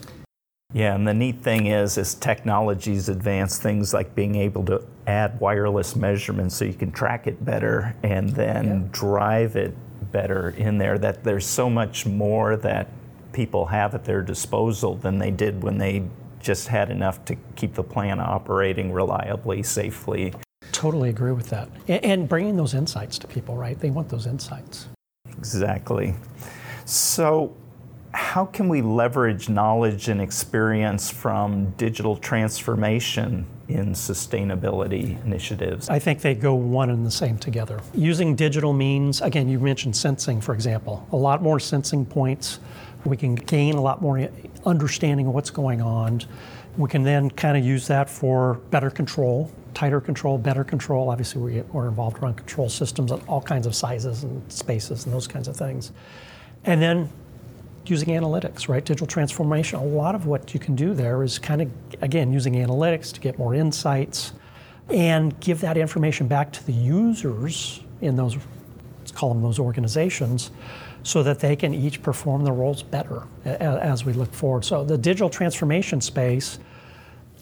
Yeah, 0.72 0.94
and 0.94 1.06
the 1.06 1.14
neat 1.14 1.42
thing 1.42 1.66
is, 1.66 1.96
as 1.96 2.14
technologies 2.14 3.08
advance, 3.08 3.58
things 3.58 3.94
like 3.94 4.14
being 4.14 4.34
able 4.34 4.64
to 4.66 4.84
add 5.06 5.40
wireless 5.40 5.96
measurements 5.96 6.56
so 6.56 6.64
you 6.64 6.74
can 6.74 6.92
track 6.92 7.26
it 7.26 7.42
better 7.44 7.94
and 8.02 8.28
then 8.30 8.64
yeah. 8.66 8.88
drive 8.90 9.56
it 9.56 9.74
better 10.12 10.50
in 10.50 10.76
there, 10.76 10.98
that 10.98 11.24
there's 11.24 11.46
so 11.46 11.70
much 11.70 12.04
more 12.04 12.56
that 12.56 12.88
people 13.32 13.66
have 13.66 13.94
at 13.94 14.04
their 14.04 14.22
disposal 14.22 14.96
than 14.96 15.18
they 15.18 15.30
did 15.30 15.62
when 15.62 15.78
they 15.78 16.02
just 16.40 16.68
had 16.68 16.90
enough 16.90 17.24
to 17.24 17.36
keep 17.54 17.74
the 17.74 17.82
plant 17.82 18.20
operating 18.20 18.92
reliably, 18.92 19.62
safely. 19.62 20.32
Totally 20.72 21.08
agree 21.08 21.32
with 21.32 21.48
that. 21.48 21.68
And 21.88 22.28
bringing 22.28 22.56
those 22.56 22.74
insights 22.74 23.18
to 23.20 23.26
people, 23.26 23.56
right? 23.56 23.78
They 23.78 23.90
want 23.90 24.08
those 24.08 24.26
insights. 24.26 24.88
Exactly. 25.38 26.14
So, 26.84 27.56
how 28.36 28.44
can 28.44 28.68
we 28.68 28.82
leverage 28.82 29.48
knowledge 29.48 30.10
and 30.10 30.20
experience 30.20 31.10
from 31.10 31.70
digital 31.78 32.18
transformation 32.18 33.46
in 33.68 33.94
sustainability 33.94 35.24
initiatives? 35.24 35.88
I 35.88 35.98
think 35.98 36.20
they 36.20 36.34
go 36.34 36.54
one 36.54 36.90
and 36.90 37.06
the 37.06 37.10
same 37.10 37.38
together. 37.38 37.80
Using 37.94 38.36
digital 38.36 38.74
means, 38.74 39.22
again, 39.22 39.48
you 39.48 39.58
mentioned 39.58 39.96
sensing, 39.96 40.42
for 40.42 40.52
example, 40.52 41.08
a 41.12 41.16
lot 41.16 41.40
more 41.40 41.58
sensing 41.58 42.04
points. 42.04 42.60
We 43.06 43.16
can 43.16 43.36
gain 43.36 43.76
a 43.76 43.80
lot 43.80 44.02
more 44.02 44.28
understanding 44.66 45.28
of 45.28 45.32
what's 45.32 45.48
going 45.48 45.80
on. 45.80 46.20
We 46.76 46.90
can 46.90 47.04
then 47.04 47.30
kind 47.30 47.56
of 47.56 47.64
use 47.64 47.86
that 47.86 48.10
for 48.10 48.56
better 48.70 48.90
control, 48.90 49.50
tighter 49.72 50.02
control, 50.02 50.36
better 50.36 50.62
control. 50.62 51.08
Obviously, 51.08 51.40
we, 51.40 51.62
are 51.72 51.88
involved 51.88 52.22
around 52.22 52.34
control 52.34 52.68
systems 52.68 53.12
of 53.12 53.26
all 53.30 53.40
kinds 53.40 53.66
of 53.66 53.74
sizes 53.74 54.24
and 54.24 54.52
spaces 54.52 55.06
and 55.06 55.14
those 55.14 55.26
kinds 55.26 55.48
of 55.48 55.56
things. 55.56 55.92
And 56.66 56.82
then 56.82 57.08
using 57.90 58.08
analytics, 58.08 58.68
right? 58.68 58.84
Digital 58.84 59.06
transformation. 59.06 59.78
A 59.78 59.84
lot 59.84 60.14
of 60.14 60.26
what 60.26 60.54
you 60.54 60.60
can 60.60 60.74
do 60.74 60.94
there 60.94 61.22
is 61.22 61.38
kind 61.38 61.62
of, 61.62 61.70
again, 62.00 62.32
using 62.32 62.54
analytics 62.54 63.12
to 63.12 63.20
get 63.20 63.38
more 63.38 63.54
insights 63.54 64.32
and 64.88 65.38
give 65.40 65.60
that 65.60 65.76
information 65.76 66.28
back 66.28 66.52
to 66.52 66.64
the 66.64 66.72
users 66.72 67.80
in 68.00 68.16
those, 68.16 68.36
let's 68.98 69.12
call 69.12 69.30
them 69.30 69.42
those 69.42 69.58
organizations, 69.58 70.50
so 71.02 71.22
that 71.22 71.38
they 71.38 71.56
can 71.56 71.72
each 71.72 72.02
perform 72.02 72.44
their 72.44 72.52
roles 72.52 72.82
better 72.82 73.22
as 73.44 74.04
we 74.04 74.12
look 74.12 74.32
forward. 74.32 74.64
So 74.64 74.84
the 74.84 74.98
digital 74.98 75.30
transformation 75.30 76.00
space 76.00 76.58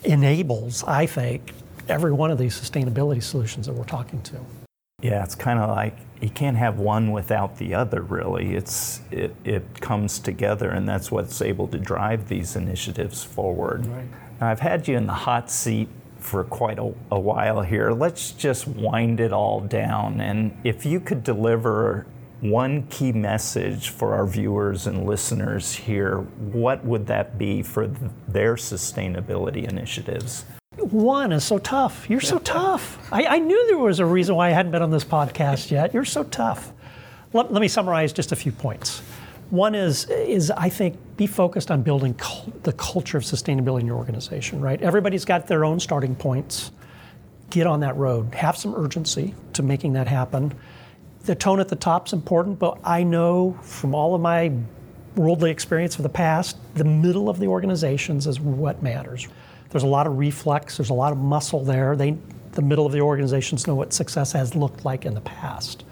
enables, 0.04 0.84
I 0.84 1.06
think, 1.06 1.52
every 1.88 2.12
one 2.12 2.30
of 2.30 2.38
these 2.38 2.58
sustainability 2.58 3.22
solutions 3.22 3.66
that 3.66 3.72
we're 3.72 3.84
talking 3.84 4.20
to. 4.22 4.63
Yeah, 5.04 5.22
it's 5.22 5.34
kind 5.34 5.58
of 5.58 5.68
like 5.68 5.98
you 6.22 6.30
can't 6.30 6.56
have 6.56 6.78
one 6.78 7.12
without 7.12 7.58
the 7.58 7.74
other. 7.74 8.00
Really, 8.00 8.54
it's 8.56 9.02
it 9.10 9.36
it 9.44 9.82
comes 9.82 10.18
together, 10.18 10.70
and 10.70 10.88
that's 10.88 11.10
what's 11.10 11.42
able 11.42 11.68
to 11.68 11.78
drive 11.78 12.28
these 12.28 12.56
initiatives 12.56 13.22
forward. 13.22 13.86
Right. 13.86 14.06
Now, 14.40 14.48
I've 14.48 14.60
had 14.60 14.88
you 14.88 14.96
in 14.96 15.06
the 15.06 15.12
hot 15.12 15.50
seat 15.50 15.90
for 16.18 16.42
quite 16.42 16.78
a, 16.78 16.94
a 17.10 17.20
while 17.20 17.60
here. 17.60 17.92
Let's 17.92 18.30
just 18.30 18.66
wind 18.66 19.20
it 19.20 19.30
all 19.30 19.60
down, 19.60 20.22
and 20.22 20.56
if 20.64 20.86
you 20.86 21.00
could 21.00 21.22
deliver 21.22 22.06
one 22.40 22.84
key 22.84 23.12
message 23.12 23.90
for 23.90 24.14
our 24.14 24.26
viewers 24.26 24.86
and 24.86 25.04
listeners 25.04 25.74
here, 25.74 26.20
what 26.20 26.82
would 26.82 27.06
that 27.08 27.36
be 27.36 27.62
for 27.62 27.88
their 28.26 28.54
sustainability 28.54 29.68
initiatives? 29.68 30.46
One 30.78 31.32
is 31.32 31.44
so 31.44 31.58
tough. 31.58 32.08
You're 32.10 32.20
so 32.20 32.38
tough. 32.38 32.98
I, 33.12 33.26
I, 33.26 33.38
knew 33.38 33.66
there 33.68 33.78
was 33.78 34.00
a 34.00 34.06
reason 34.06 34.34
why 34.34 34.48
I 34.48 34.50
hadn't 34.50 34.72
been 34.72 34.82
on 34.82 34.90
this 34.90 35.04
podcast 35.04 35.70
yet. 35.70 35.94
You're 35.94 36.04
so 36.04 36.24
tough. 36.24 36.72
Let, 37.32 37.52
let 37.52 37.60
me 37.60 37.68
summarize 37.68 38.12
just 38.12 38.32
a 38.32 38.36
few 38.36 38.50
points. 38.50 39.00
One 39.50 39.74
is, 39.74 40.08
is 40.10 40.50
I 40.50 40.68
think, 40.68 40.96
be 41.16 41.26
focused 41.26 41.70
on 41.70 41.82
building 41.82 42.14
cul- 42.14 42.52
the 42.64 42.72
culture 42.72 43.16
of 43.16 43.24
sustainability 43.24 43.80
in 43.80 43.86
your 43.86 43.96
organization, 43.96 44.60
right? 44.60 44.80
Everybody's 44.82 45.24
got 45.24 45.46
their 45.46 45.64
own 45.64 45.78
starting 45.78 46.16
points. 46.16 46.72
Get 47.50 47.66
on 47.66 47.80
that 47.80 47.96
road. 47.96 48.34
Have 48.34 48.56
some 48.56 48.74
urgency 48.74 49.34
to 49.52 49.62
making 49.62 49.92
that 49.92 50.08
happen. 50.08 50.54
The 51.24 51.36
tone 51.36 51.60
at 51.60 51.68
the 51.68 51.76
top 51.76 52.08
is 52.08 52.12
important, 52.12 52.58
but 52.58 52.78
I 52.82 53.04
know 53.04 53.56
from 53.62 53.94
all 53.94 54.14
of 54.14 54.20
my 54.20 54.52
worldly 55.14 55.50
experience 55.50 55.96
of 55.96 56.02
the 56.02 56.08
past, 56.08 56.56
the 56.74 56.84
middle 56.84 57.28
of 57.28 57.38
the 57.38 57.46
organizations 57.46 58.26
is 58.26 58.40
what 58.40 58.82
matters. 58.82 59.28
There's 59.74 59.82
a 59.82 59.88
lot 59.88 60.06
of 60.06 60.18
reflex, 60.18 60.76
there's 60.76 60.90
a 60.90 60.94
lot 60.94 61.10
of 61.10 61.18
muscle 61.18 61.64
there. 61.64 61.96
They, 61.96 62.16
the 62.52 62.62
middle 62.62 62.86
of 62.86 62.92
the 62.92 63.00
organizations 63.00 63.66
know 63.66 63.74
what 63.74 63.92
success 63.92 64.30
has 64.30 64.54
looked 64.54 64.84
like 64.84 65.04
in 65.04 65.14
the 65.14 65.20
past. 65.22 65.82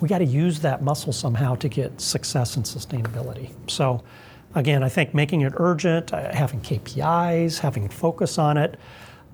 We 0.00 0.08
got 0.08 0.18
to 0.18 0.24
use 0.24 0.58
that 0.62 0.82
muscle 0.82 1.12
somehow 1.12 1.54
to 1.54 1.68
get 1.68 2.00
success 2.00 2.56
and 2.56 2.64
sustainability. 2.64 3.52
So, 3.70 4.02
again, 4.56 4.82
I 4.82 4.88
think 4.88 5.14
making 5.14 5.42
it 5.42 5.52
urgent, 5.58 6.12
uh, 6.12 6.34
having 6.34 6.60
KPIs, 6.60 7.60
having 7.60 7.88
focus 7.88 8.36
on 8.36 8.56
it. 8.56 8.80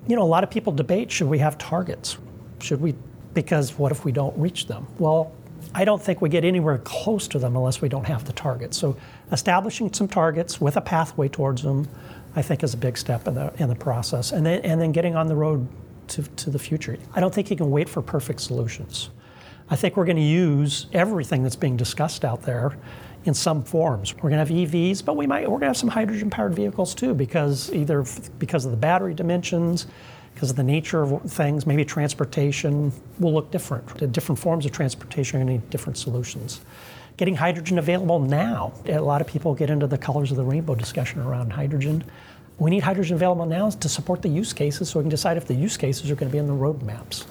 You 0.06 0.14
know, 0.14 0.24
a 0.24 0.28
lot 0.28 0.44
of 0.44 0.50
people 0.50 0.74
debate 0.74 1.10
should 1.10 1.28
we 1.28 1.38
have 1.38 1.56
targets? 1.56 2.18
Should 2.60 2.82
we? 2.82 2.94
Because 3.32 3.78
what 3.78 3.92
if 3.92 4.04
we 4.04 4.12
don't 4.12 4.36
reach 4.38 4.66
them? 4.66 4.86
Well, 4.98 5.32
I 5.74 5.86
don't 5.86 6.02
think 6.02 6.20
we 6.20 6.28
get 6.28 6.44
anywhere 6.44 6.76
close 6.84 7.26
to 7.28 7.38
them 7.38 7.56
unless 7.56 7.80
we 7.80 7.88
don't 7.88 8.06
have 8.06 8.26
the 8.26 8.34
targets. 8.34 8.76
So, 8.76 8.98
establishing 9.32 9.90
some 9.94 10.06
targets 10.06 10.60
with 10.60 10.76
a 10.76 10.82
pathway 10.82 11.28
towards 11.28 11.62
them, 11.62 11.88
I 12.36 12.42
think 12.42 12.62
is 12.62 12.74
a 12.74 12.78
big 12.78 12.96
step 12.96 13.26
in 13.26 13.34
the 13.34 13.52
in 13.58 13.68
the 13.68 13.74
process. 13.74 14.32
And 14.32 14.44
then 14.44 14.60
and 14.62 14.80
then 14.80 14.92
getting 14.92 15.16
on 15.16 15.26
the 15.26 15.36
road 15.36 15.66
to, 16.08 16.22
to 16.22 16.50
the 16.50 16.58
future. 16.58 16.98
I 17.14 17.20
don't 17.20 17.34
think 17.34 17.50
you 17.50 17.56
can 17.56 17.70
wait 17.70 17.88
for 17.88 18.02
perfect 18.02 18.40
solutions. 18.40 19.10
I 19.68 19.76
think 19.76 19.96
we're 19.96 20.04
going 20.04 20.16
to 20.16 20.22
use 20.22 20.86
everything 20.92 21.44
that's 21.44 21.56
being 21.56 21.76
discussed 21.76 22.24
out 22.24 22.42
there 22.42 22.76
in 23.24 23.34
some 23.34 23.62
forms. 23.62 24.14
We're 24.16 24.30
going 24.30 24.44
to 24.44 24.54
have 24.54 24.70
EVs, 24.70 25.04
but 25.04 25.16
we 25.16 25.26
might 25.26 25.42
we're 25.42 25.58
going 25.58 25.60
to 25.62 25.66
have 25.68 25.76
some 25.76 25.88
hydrogen 25.88 26.30
powered 26.30 26.54
vehicles 26.54 26.94
too 26.94 27.14
because 27.14 27.72
either 27.72 28.04
because 28.38 28.64
of 28.64 28.72
the 28.72 28.76
battery 28.76 29.14
dimensions, 29.14 29.86
because 30.34 30.50
of 30.50 30.56
the 30.56 30.64
nature 30.64 31.02
of 31.02 31.22
things, 31.30 31.66
maybe 31.66 31.84
transportation 31.84 32.92
will 33.18 33.32
look 33.32 33.50
different. 33.50 33.86
The 33.98 34.06
different 34.06 34.38
forms 34.38 34.66
of 34.66 34.72
transportation 34.72 35.40
are 35.40 35.44
going 35.44 35.58
to 35.58 35.64
need 35.64 35.70
different 35.70 35.96
solutions 35.96 36.60
getting 37.20 37.37
hydrogen 37.37 37.78
available 37.78 38.18
now. 38.18 38.72
A 38.87 38.98
lot 38.98 39.20
of 39.20 39.26
people 39.26 39.54
get 39.54 39.68
into 39.68 39.87
the 39.87 39.98
colors 39.98 40.30
of 40.30 40.38
the 40.38 40.42
rainbow 40.42 40.74
discussion 40.74 41.20
around 41.20 41.52
hydrogen. 41.52 42.02
We 42.59 42.70
need 42.70 42.83
hydrogen 42.83 43.14
available 43.14 43.44
now 43.44 43.68
to 43.68 43.88
support 43.90 44.22
the 44.22 44.30
use 44.30 44.54
cases 44.54 44.88
so 44.88 45.00
we 45.00 45.02
can 45.02 45.11
decide 45.11 45.37
if 45.37 45.46
the 45.46 45.52
use 45.52 45.76
cases 45.76 46.11
are 46.11 46.14
going 46.14 46.30
to 46.30 46.33
be 46.33 46.38
in 46.38 46.46
the 46.46 46.54
roadmaps. 46.54 47.26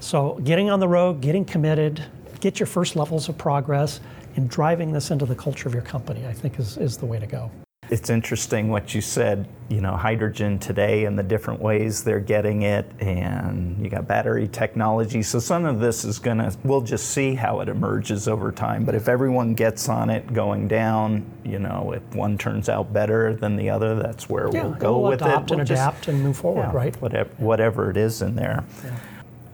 So, 0.00 0.40
getting 0.42 0.70
on 0.70 0.80
the 0.80 0.88
road, 0.88 1.20
getting 1.20 1.44
committed, 1.44 2.02
get 2.40 2.58
your 2.58 2.66
first 2.66 2.96
levels 2.96 3.28
of 3.28 3.36
progress, 3.36 4.00
and 4.36 4.48
driving 4.48 4.90
this 4.90 5.10
into 5.10 5.26
the 5.26 5.34
culture 5.34 5.68
of 5.68 5.74
your 5.74 5.82
company, 5.82 6.26
I 6.26 6.32
think, 6.32 6.58
is, 6.58 6.78
is 6.78 6.96
the 6.96 7.04
way 7.04 7.18
to 7.18 7.26
go. 7.26 7.50
It's 7.88 8.10
interesting 8.10 8.68
what 8.68 8.94
you 8.94 9.00
said, 9.00 9.46
you 9.68 9.80
know, 9.80 9.96
hydrogen 9.96 10.58
today 10.58 11.04
and 11.04 11.16
the 11.16 11.22
different 11.22 11.60
ways 11.60 12.02
they're 12.02 12.18
getting 12.18 12.62
it, 12.62 12.90
and 13.00 13.82
you 13.82 13.88
got 13.88 14.08
battery 14.08 14.48
technology. 14.48 15.22
So 15.22 15.38
some 15.38 15.64
of 15.64 15.78
this 15.78 16.04
is 16.04 16.18
going 16.18 16.38
to, 16.38 16.56
we'll 16.64 16.80
just 16.80 17.10
see 17.10 17.34
how 17.34 17.60
it 17.60 17.68
emerges 17.68 18.26
over 18.26 18.50
time. 18.50 18.84
But 18.84 18.96
if 18.96 19.08
everyone 19.08 19.54
gets 19.54 19.88
on 19.88 20.10
it 20.10 20.32
going 20.32 20.66
down, 20.66 21.24
you 21.44 21.60
know, 21.60 21.92
if 21.92 22.02
one 22.14 22.36
turns 22.36 22.68
out 22.68 22.92
better 22.92 23.34
than 23.34 23.54
the 23.56 23.70
other, 23.70 23.94
that's 23.94 24.28
where 24.28 24.50
yeah, 24.52 24.64
we'll 24.64 24.72
go 24.74 24.98
we'll 24.98 25.10
with 25.10 25.22
adopt 25.22 25.50
it. 25.50 25.54
We'll 25.54 25.60
and 25.60 25.68
just, 25.68 25.80
adapt 25.80 26.08
and 26.08 26.22
move 26.22 26.36
forward, 26.36 26.62
yeah, 26.62 26.76
right? 26.76 27.00
Whatever, 27.00 27.30
whatever 27.36 27.90
it 27.90 27.96
is 27.96 28.20
in 28.20 28.34
there. 28.34 28.64
Yeah. 28.84 28.98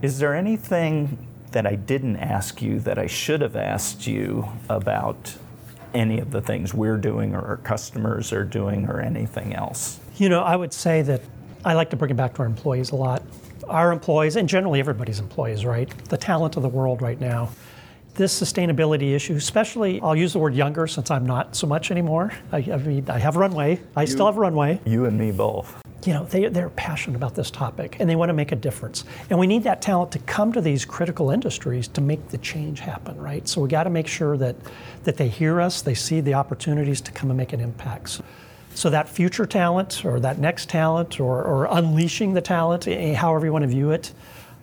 Is 0.01 0.18
there 0.18 0.35
anything 0.35 1.29
that 1.53 1.66
I 1.66 1.75
didn't 1.75 2.16
ask 2.16 2.62
you 2.62 2.81
that 2.81 2.99
I 2.99 3.07
should 3.07 3.42
have 3.42 3.57
asked 3.57 4.07
you 4.07 4.49
about 4.71 5.37
any 5.94 6.18
of 6.18 6.31
the 6.31 6.40
things 6.40 6.74
we're 6.74 6.96
doing 6.96 7.35
or 7.35 7.40
our 7.40 7.57
customers 7.59 8.33
are 8.33 8.44
doing 8.44 8.88
or 8.88 9.00
anything 9.00 9.55
else? 9.55 10.00
You 10.16 10.28
know, 10.28 10.42
I 10.42 10.57
would 10.57 10.72
say 10.72 11.02
that 11.02 11.22
I 11.64 11.74
like 11.74 11.90
to 11.90 11.96
bring 11.96 12.11
it 12.11 12.16
back 12.16 12.35
to 12.35 12.40
our 12.40 12.46
employees 12.46 12.90
a 12.90 12.96
lot. 12.96 13.22
Our 13.68 13.92
employees, 13.92 14.37
and 14.37 14.48
generally 14.48 14.81
everybody's 14.81 15.20
employees, 15.20 15.64
right? 15.64 15.88
The 16.09 16.16
talent 16.16 16.57
of 16.57 16.62
the 16.62 16.68
world 16.68 17.00
right 17.00 17.20
now. 17.20 17.50
This 18.14 18.38
sustainability 18.38 19.14
issue, 19.14 19.35
especially, 19.35 20.00
I'll 20.00 20.16
use 20.16 20.35
the 20.35 20.38
word 20.38 20.55
younger 20.55 20.87
since 20.87 21.11
I'm 21.11 21.24
not 21.24 21.57
so 21.57 21.66
much 21.66 21.90
anymore. 21.90 22.33
I, 22.50 22.59
I 22.59 22.76
mean, 22.76 23.09
I 23.09 23.18
have 23.18 23.37
runway. 23.37 23.81
I 23.96 24.02
you, 24.02 24.07
still 24.07 24.26
have 24.26 24.37
runway. 24.37 24.81
You 24.85 25.07
and 25.07 25.18
me 25.18 25.31
both 25.33 25.82
you 26.05 26.12
know, 26.12 26.25
they, 26.25 26.47
they're 26.49 26.71
passionate 26.71 27.17
about 27.17 27.35
this 27.35 27.51
topic 27.51 27.97
and 28.01 28.09
they 28.09 28.17
want 28.17 28.29
to 28.29 28.35
make 28.35 28.53
a 28.53 28.57
difference. 28.57 29.05
And 29.31 29.38
we 29.38 29.47
need 29.47 29.62
that 29.65 29.83
talent 29.83 30.12
to 30.12 30.19
come 30.21 30.53
to 30.53 30.61
these 30.61 30.85
critical 30.85 31.31
industries 31.31 31.88
to 31.88 32.01
make 32.01 32.29
the 32.29 32.38
change 32.38 32.81
happen, 32.81 33.17
right? 33.19 33.47
So 33.47 33.61
we 33.61 33.69
got 33.69 33.85
to 33.85 33.91
make 33.91 34.07
sure 34.07 34.37
that, 34.37 34.57
that 35.05 35.17
they 35.17 35.29
hear 35.29 35.61
us, 35.61 35.83
they 35.83 35.95
see 35.95 36.21
the 36.21 36.35
opportunities 36.35 37.01
to 37.03 37.12
come 37.12 37.31
and 37.31 37.37
make 37.37 37.53
an 37.53 37.61
impact. 37.61 38.21
So 38.75 38.91
that 38.91 39.09
future 39.09 39.47
talent 39.47 40.05
or 40.05 40.19
that 40.21 40.38
next 40.38 40.69
talent 40.69 41.21
or, 41.21 41.43
or 41.43 41.67
unleashing 41.71 42.33
the 42.33 42.41
talent, 42.41 42.88
eh, 42.88 43.15
however 43.15 43.47
you 43.47 43.53
want 43.53 43.62
to 43.62 43.69
view 43.69 43.91
it, 43.91 44.12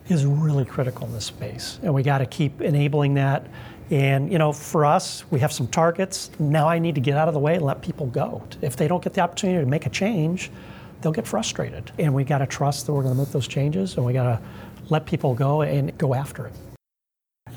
is 0.10 0.26
really 0.26 0.66
critical 0.66 1.06
in 1.06 1.14
this 1.14 1.26
space. 1.26 1.80
And 1.84 1.94
we 1.94 2.02
got 2.02 2.18
to 2.18 2.26
keep 2.26 2.62
enabling 2.62 3.14
that. 3.14 3.46
And 3.92 4.32
you 4.32 4.38
know, 4.38 4.52
for 4.52 4.86
us, 4.86 5.24
we 5.32 5.40
have 5.40 5.52
some 5.52 5.68
targets. 5.68 6.32
Now 6.40 6.68
I 6.68 6.80
need 6.80 6.96
to 6.96 7.02
get 7.02 7.18
out 7.18 7.28
of 7.28 7.34
the 7.34 7.40
way 7.40 7.56
and 7.56 7.66
let 7.66 7.82
people 7.82 8.08
go. 8.08 8.44
If 8.62 8.76
they 8.76 8.88
don't 8.88 9.04
get 9.04 9.14
the 9.14 9.22
opportunity 9.22 9.64
to 9.64 9.70
make 9.70 9.86
a 9.86 9.90
change, 9.90 10.52
they'll 11.02 11.12
get 11.12 11.28
frustrated. 11.28 11.92
And 11.98 12.14
we 12.14 12.24
got 12.24 12.40
to 12.40 12.48
trust 12.48 12.86
that 12.86 12.94
we're 12.94 13.04
going 13.04 13.16
to 13.16 13.22
make 13.22 13.32
those 13.32 13.48
changes 13.48 13.96
and 13.98 14.06
we 14.06 14.14
got 14.14 14.24
to 14.24 14.42
let 14.90 15.06
people 15.06 15.34
go 15.36 15.62
and 15.62 15.98
go 15.98 16.14
after 16.14 16.48
it. 16.48 16.54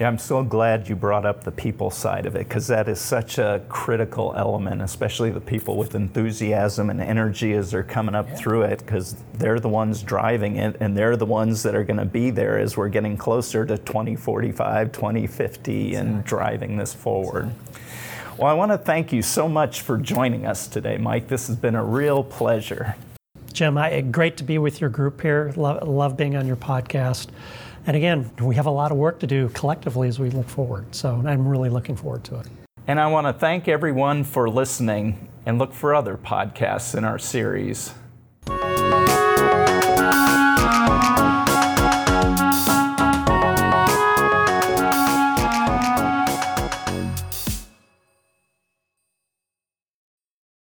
Yeah, 0.00 0.08
I'm 0.08 0.18
so 0.18 0.42
glad 0.42 0.88
you 0.88 0.96
brought 0.96 1.26
up 1.26 1.44
the 1.44 1.52
people 1.52 1.90
side 1.90 2.24
of 2.24 2.34
it 2.34 2.48
because 2.48 2.66
that 2.68 2.88
is 2.88 2.98
such 2.98 3.36
a 3.36 3.62
critical 3.68 4.32
element, 4.36 4.80
especially 4.80 5.30
the 5.30 5.40
people 5.40 5.76
with 5.76 5.94
enthusiasm 5.94 6.88
and 6.88 7.00
energy 7.00 7.52
as 7.52 7.70
they're 7.70 7.82
coming 7.82 8.14
up 8.14 8.26
yeah. 8.28 8.36
through 8.36 8.62
it 8.62 8.78
because 8.78 9.16
they're 9.34 9.60
the 9.60 9.68
ones 9.68 10.02
driving 10.02 10.56
it 10.56 10.76
and 10.80 10.96
they're 10.96 11.16
the 11.16 11.26
ones 11.26 11.62
that 11.62 11.74
are 11.74 11.84
going 11.84 11.98
to 11.98 12.06
be 12.06 12.30
there 12.30 12.58
as 12.58 12.74
we're 12.74 12.88
getting 12.88 13.18
closer 13.18 13.66
to 13.66 13.76
2045, 13.76 14.92
2050 14.92 15.88
exactly. 15.88 15.94
and 15.94 16.24
driving 16.24 16.78
this 16.78 16.94
forward. 16.94 17.52
Exactly. 17.68 17.72
Well, 18.38 18.50
I 18.50 18.54
want 18.54 18.72
to 18.72 18.78
thank 18.78 19.12
you 19.12 19.20
so 19.20 19.46
much 19.46 19.82
for 19.82 19.98
joining 19.98 20.46
us 20.46 20.66
today, 20.66 20.96
Mike. 20.96 21.28
This 21.28 21.48
has 21.48 21.56
been 21.56 21.74
a 21.74 21.84
real 21.84 22.24
pleasure. 22.24 22.96
Jim, 23.52 23.78
I, 23.78 24.00
great 24.00 24.36
to 24.38 24.44
be 24.44 24.58
with 24.58 24.80
your 24.80 24.90
group 24.90 25.20
here. 25.20 25.52
Love, 25.56 25.86
love 25.86 26.16
being 26.16 26.36
on 26.36 26.46
your 26.46 26.56
podcast. 26.56 27.28
And 27.86 27.96
again, 27.96 28.30
we 28.40 28.54
have 28.54 28.66
a 28.66 28.70
lot 28.70 28.92
of 28.92 28.98
work 28.98 29.20
to 29.20 29.26
do 29.26 29.48
collectively 29.50 30.08
as 30.08 30.18
we 30.18 30.30
look 30.30 30.48
forward. 30.48 30.94
So 30.94 31.22
I'm 31.26 31.46
really 31.46 31.68
looking 31.68 31.96
forward 31.96 32.24
to 32.24 32.38
it. 32.40 32.46
And 32.86 32.98
I 32.98 33.06
want 33.06 33.26
to 33.26 33.32
thank 33.32 33.68
everyone 33.68 34.24
for 34.24 34.48
listening 34.48 35.28
and 35.46 35.58
look 35.58 35.72
for 35.72 35.94
other 35.94 36.16
podcasts 36.16 36.96
in 36.96 37.04
our 37.04 37.18
series. 37.18 37.94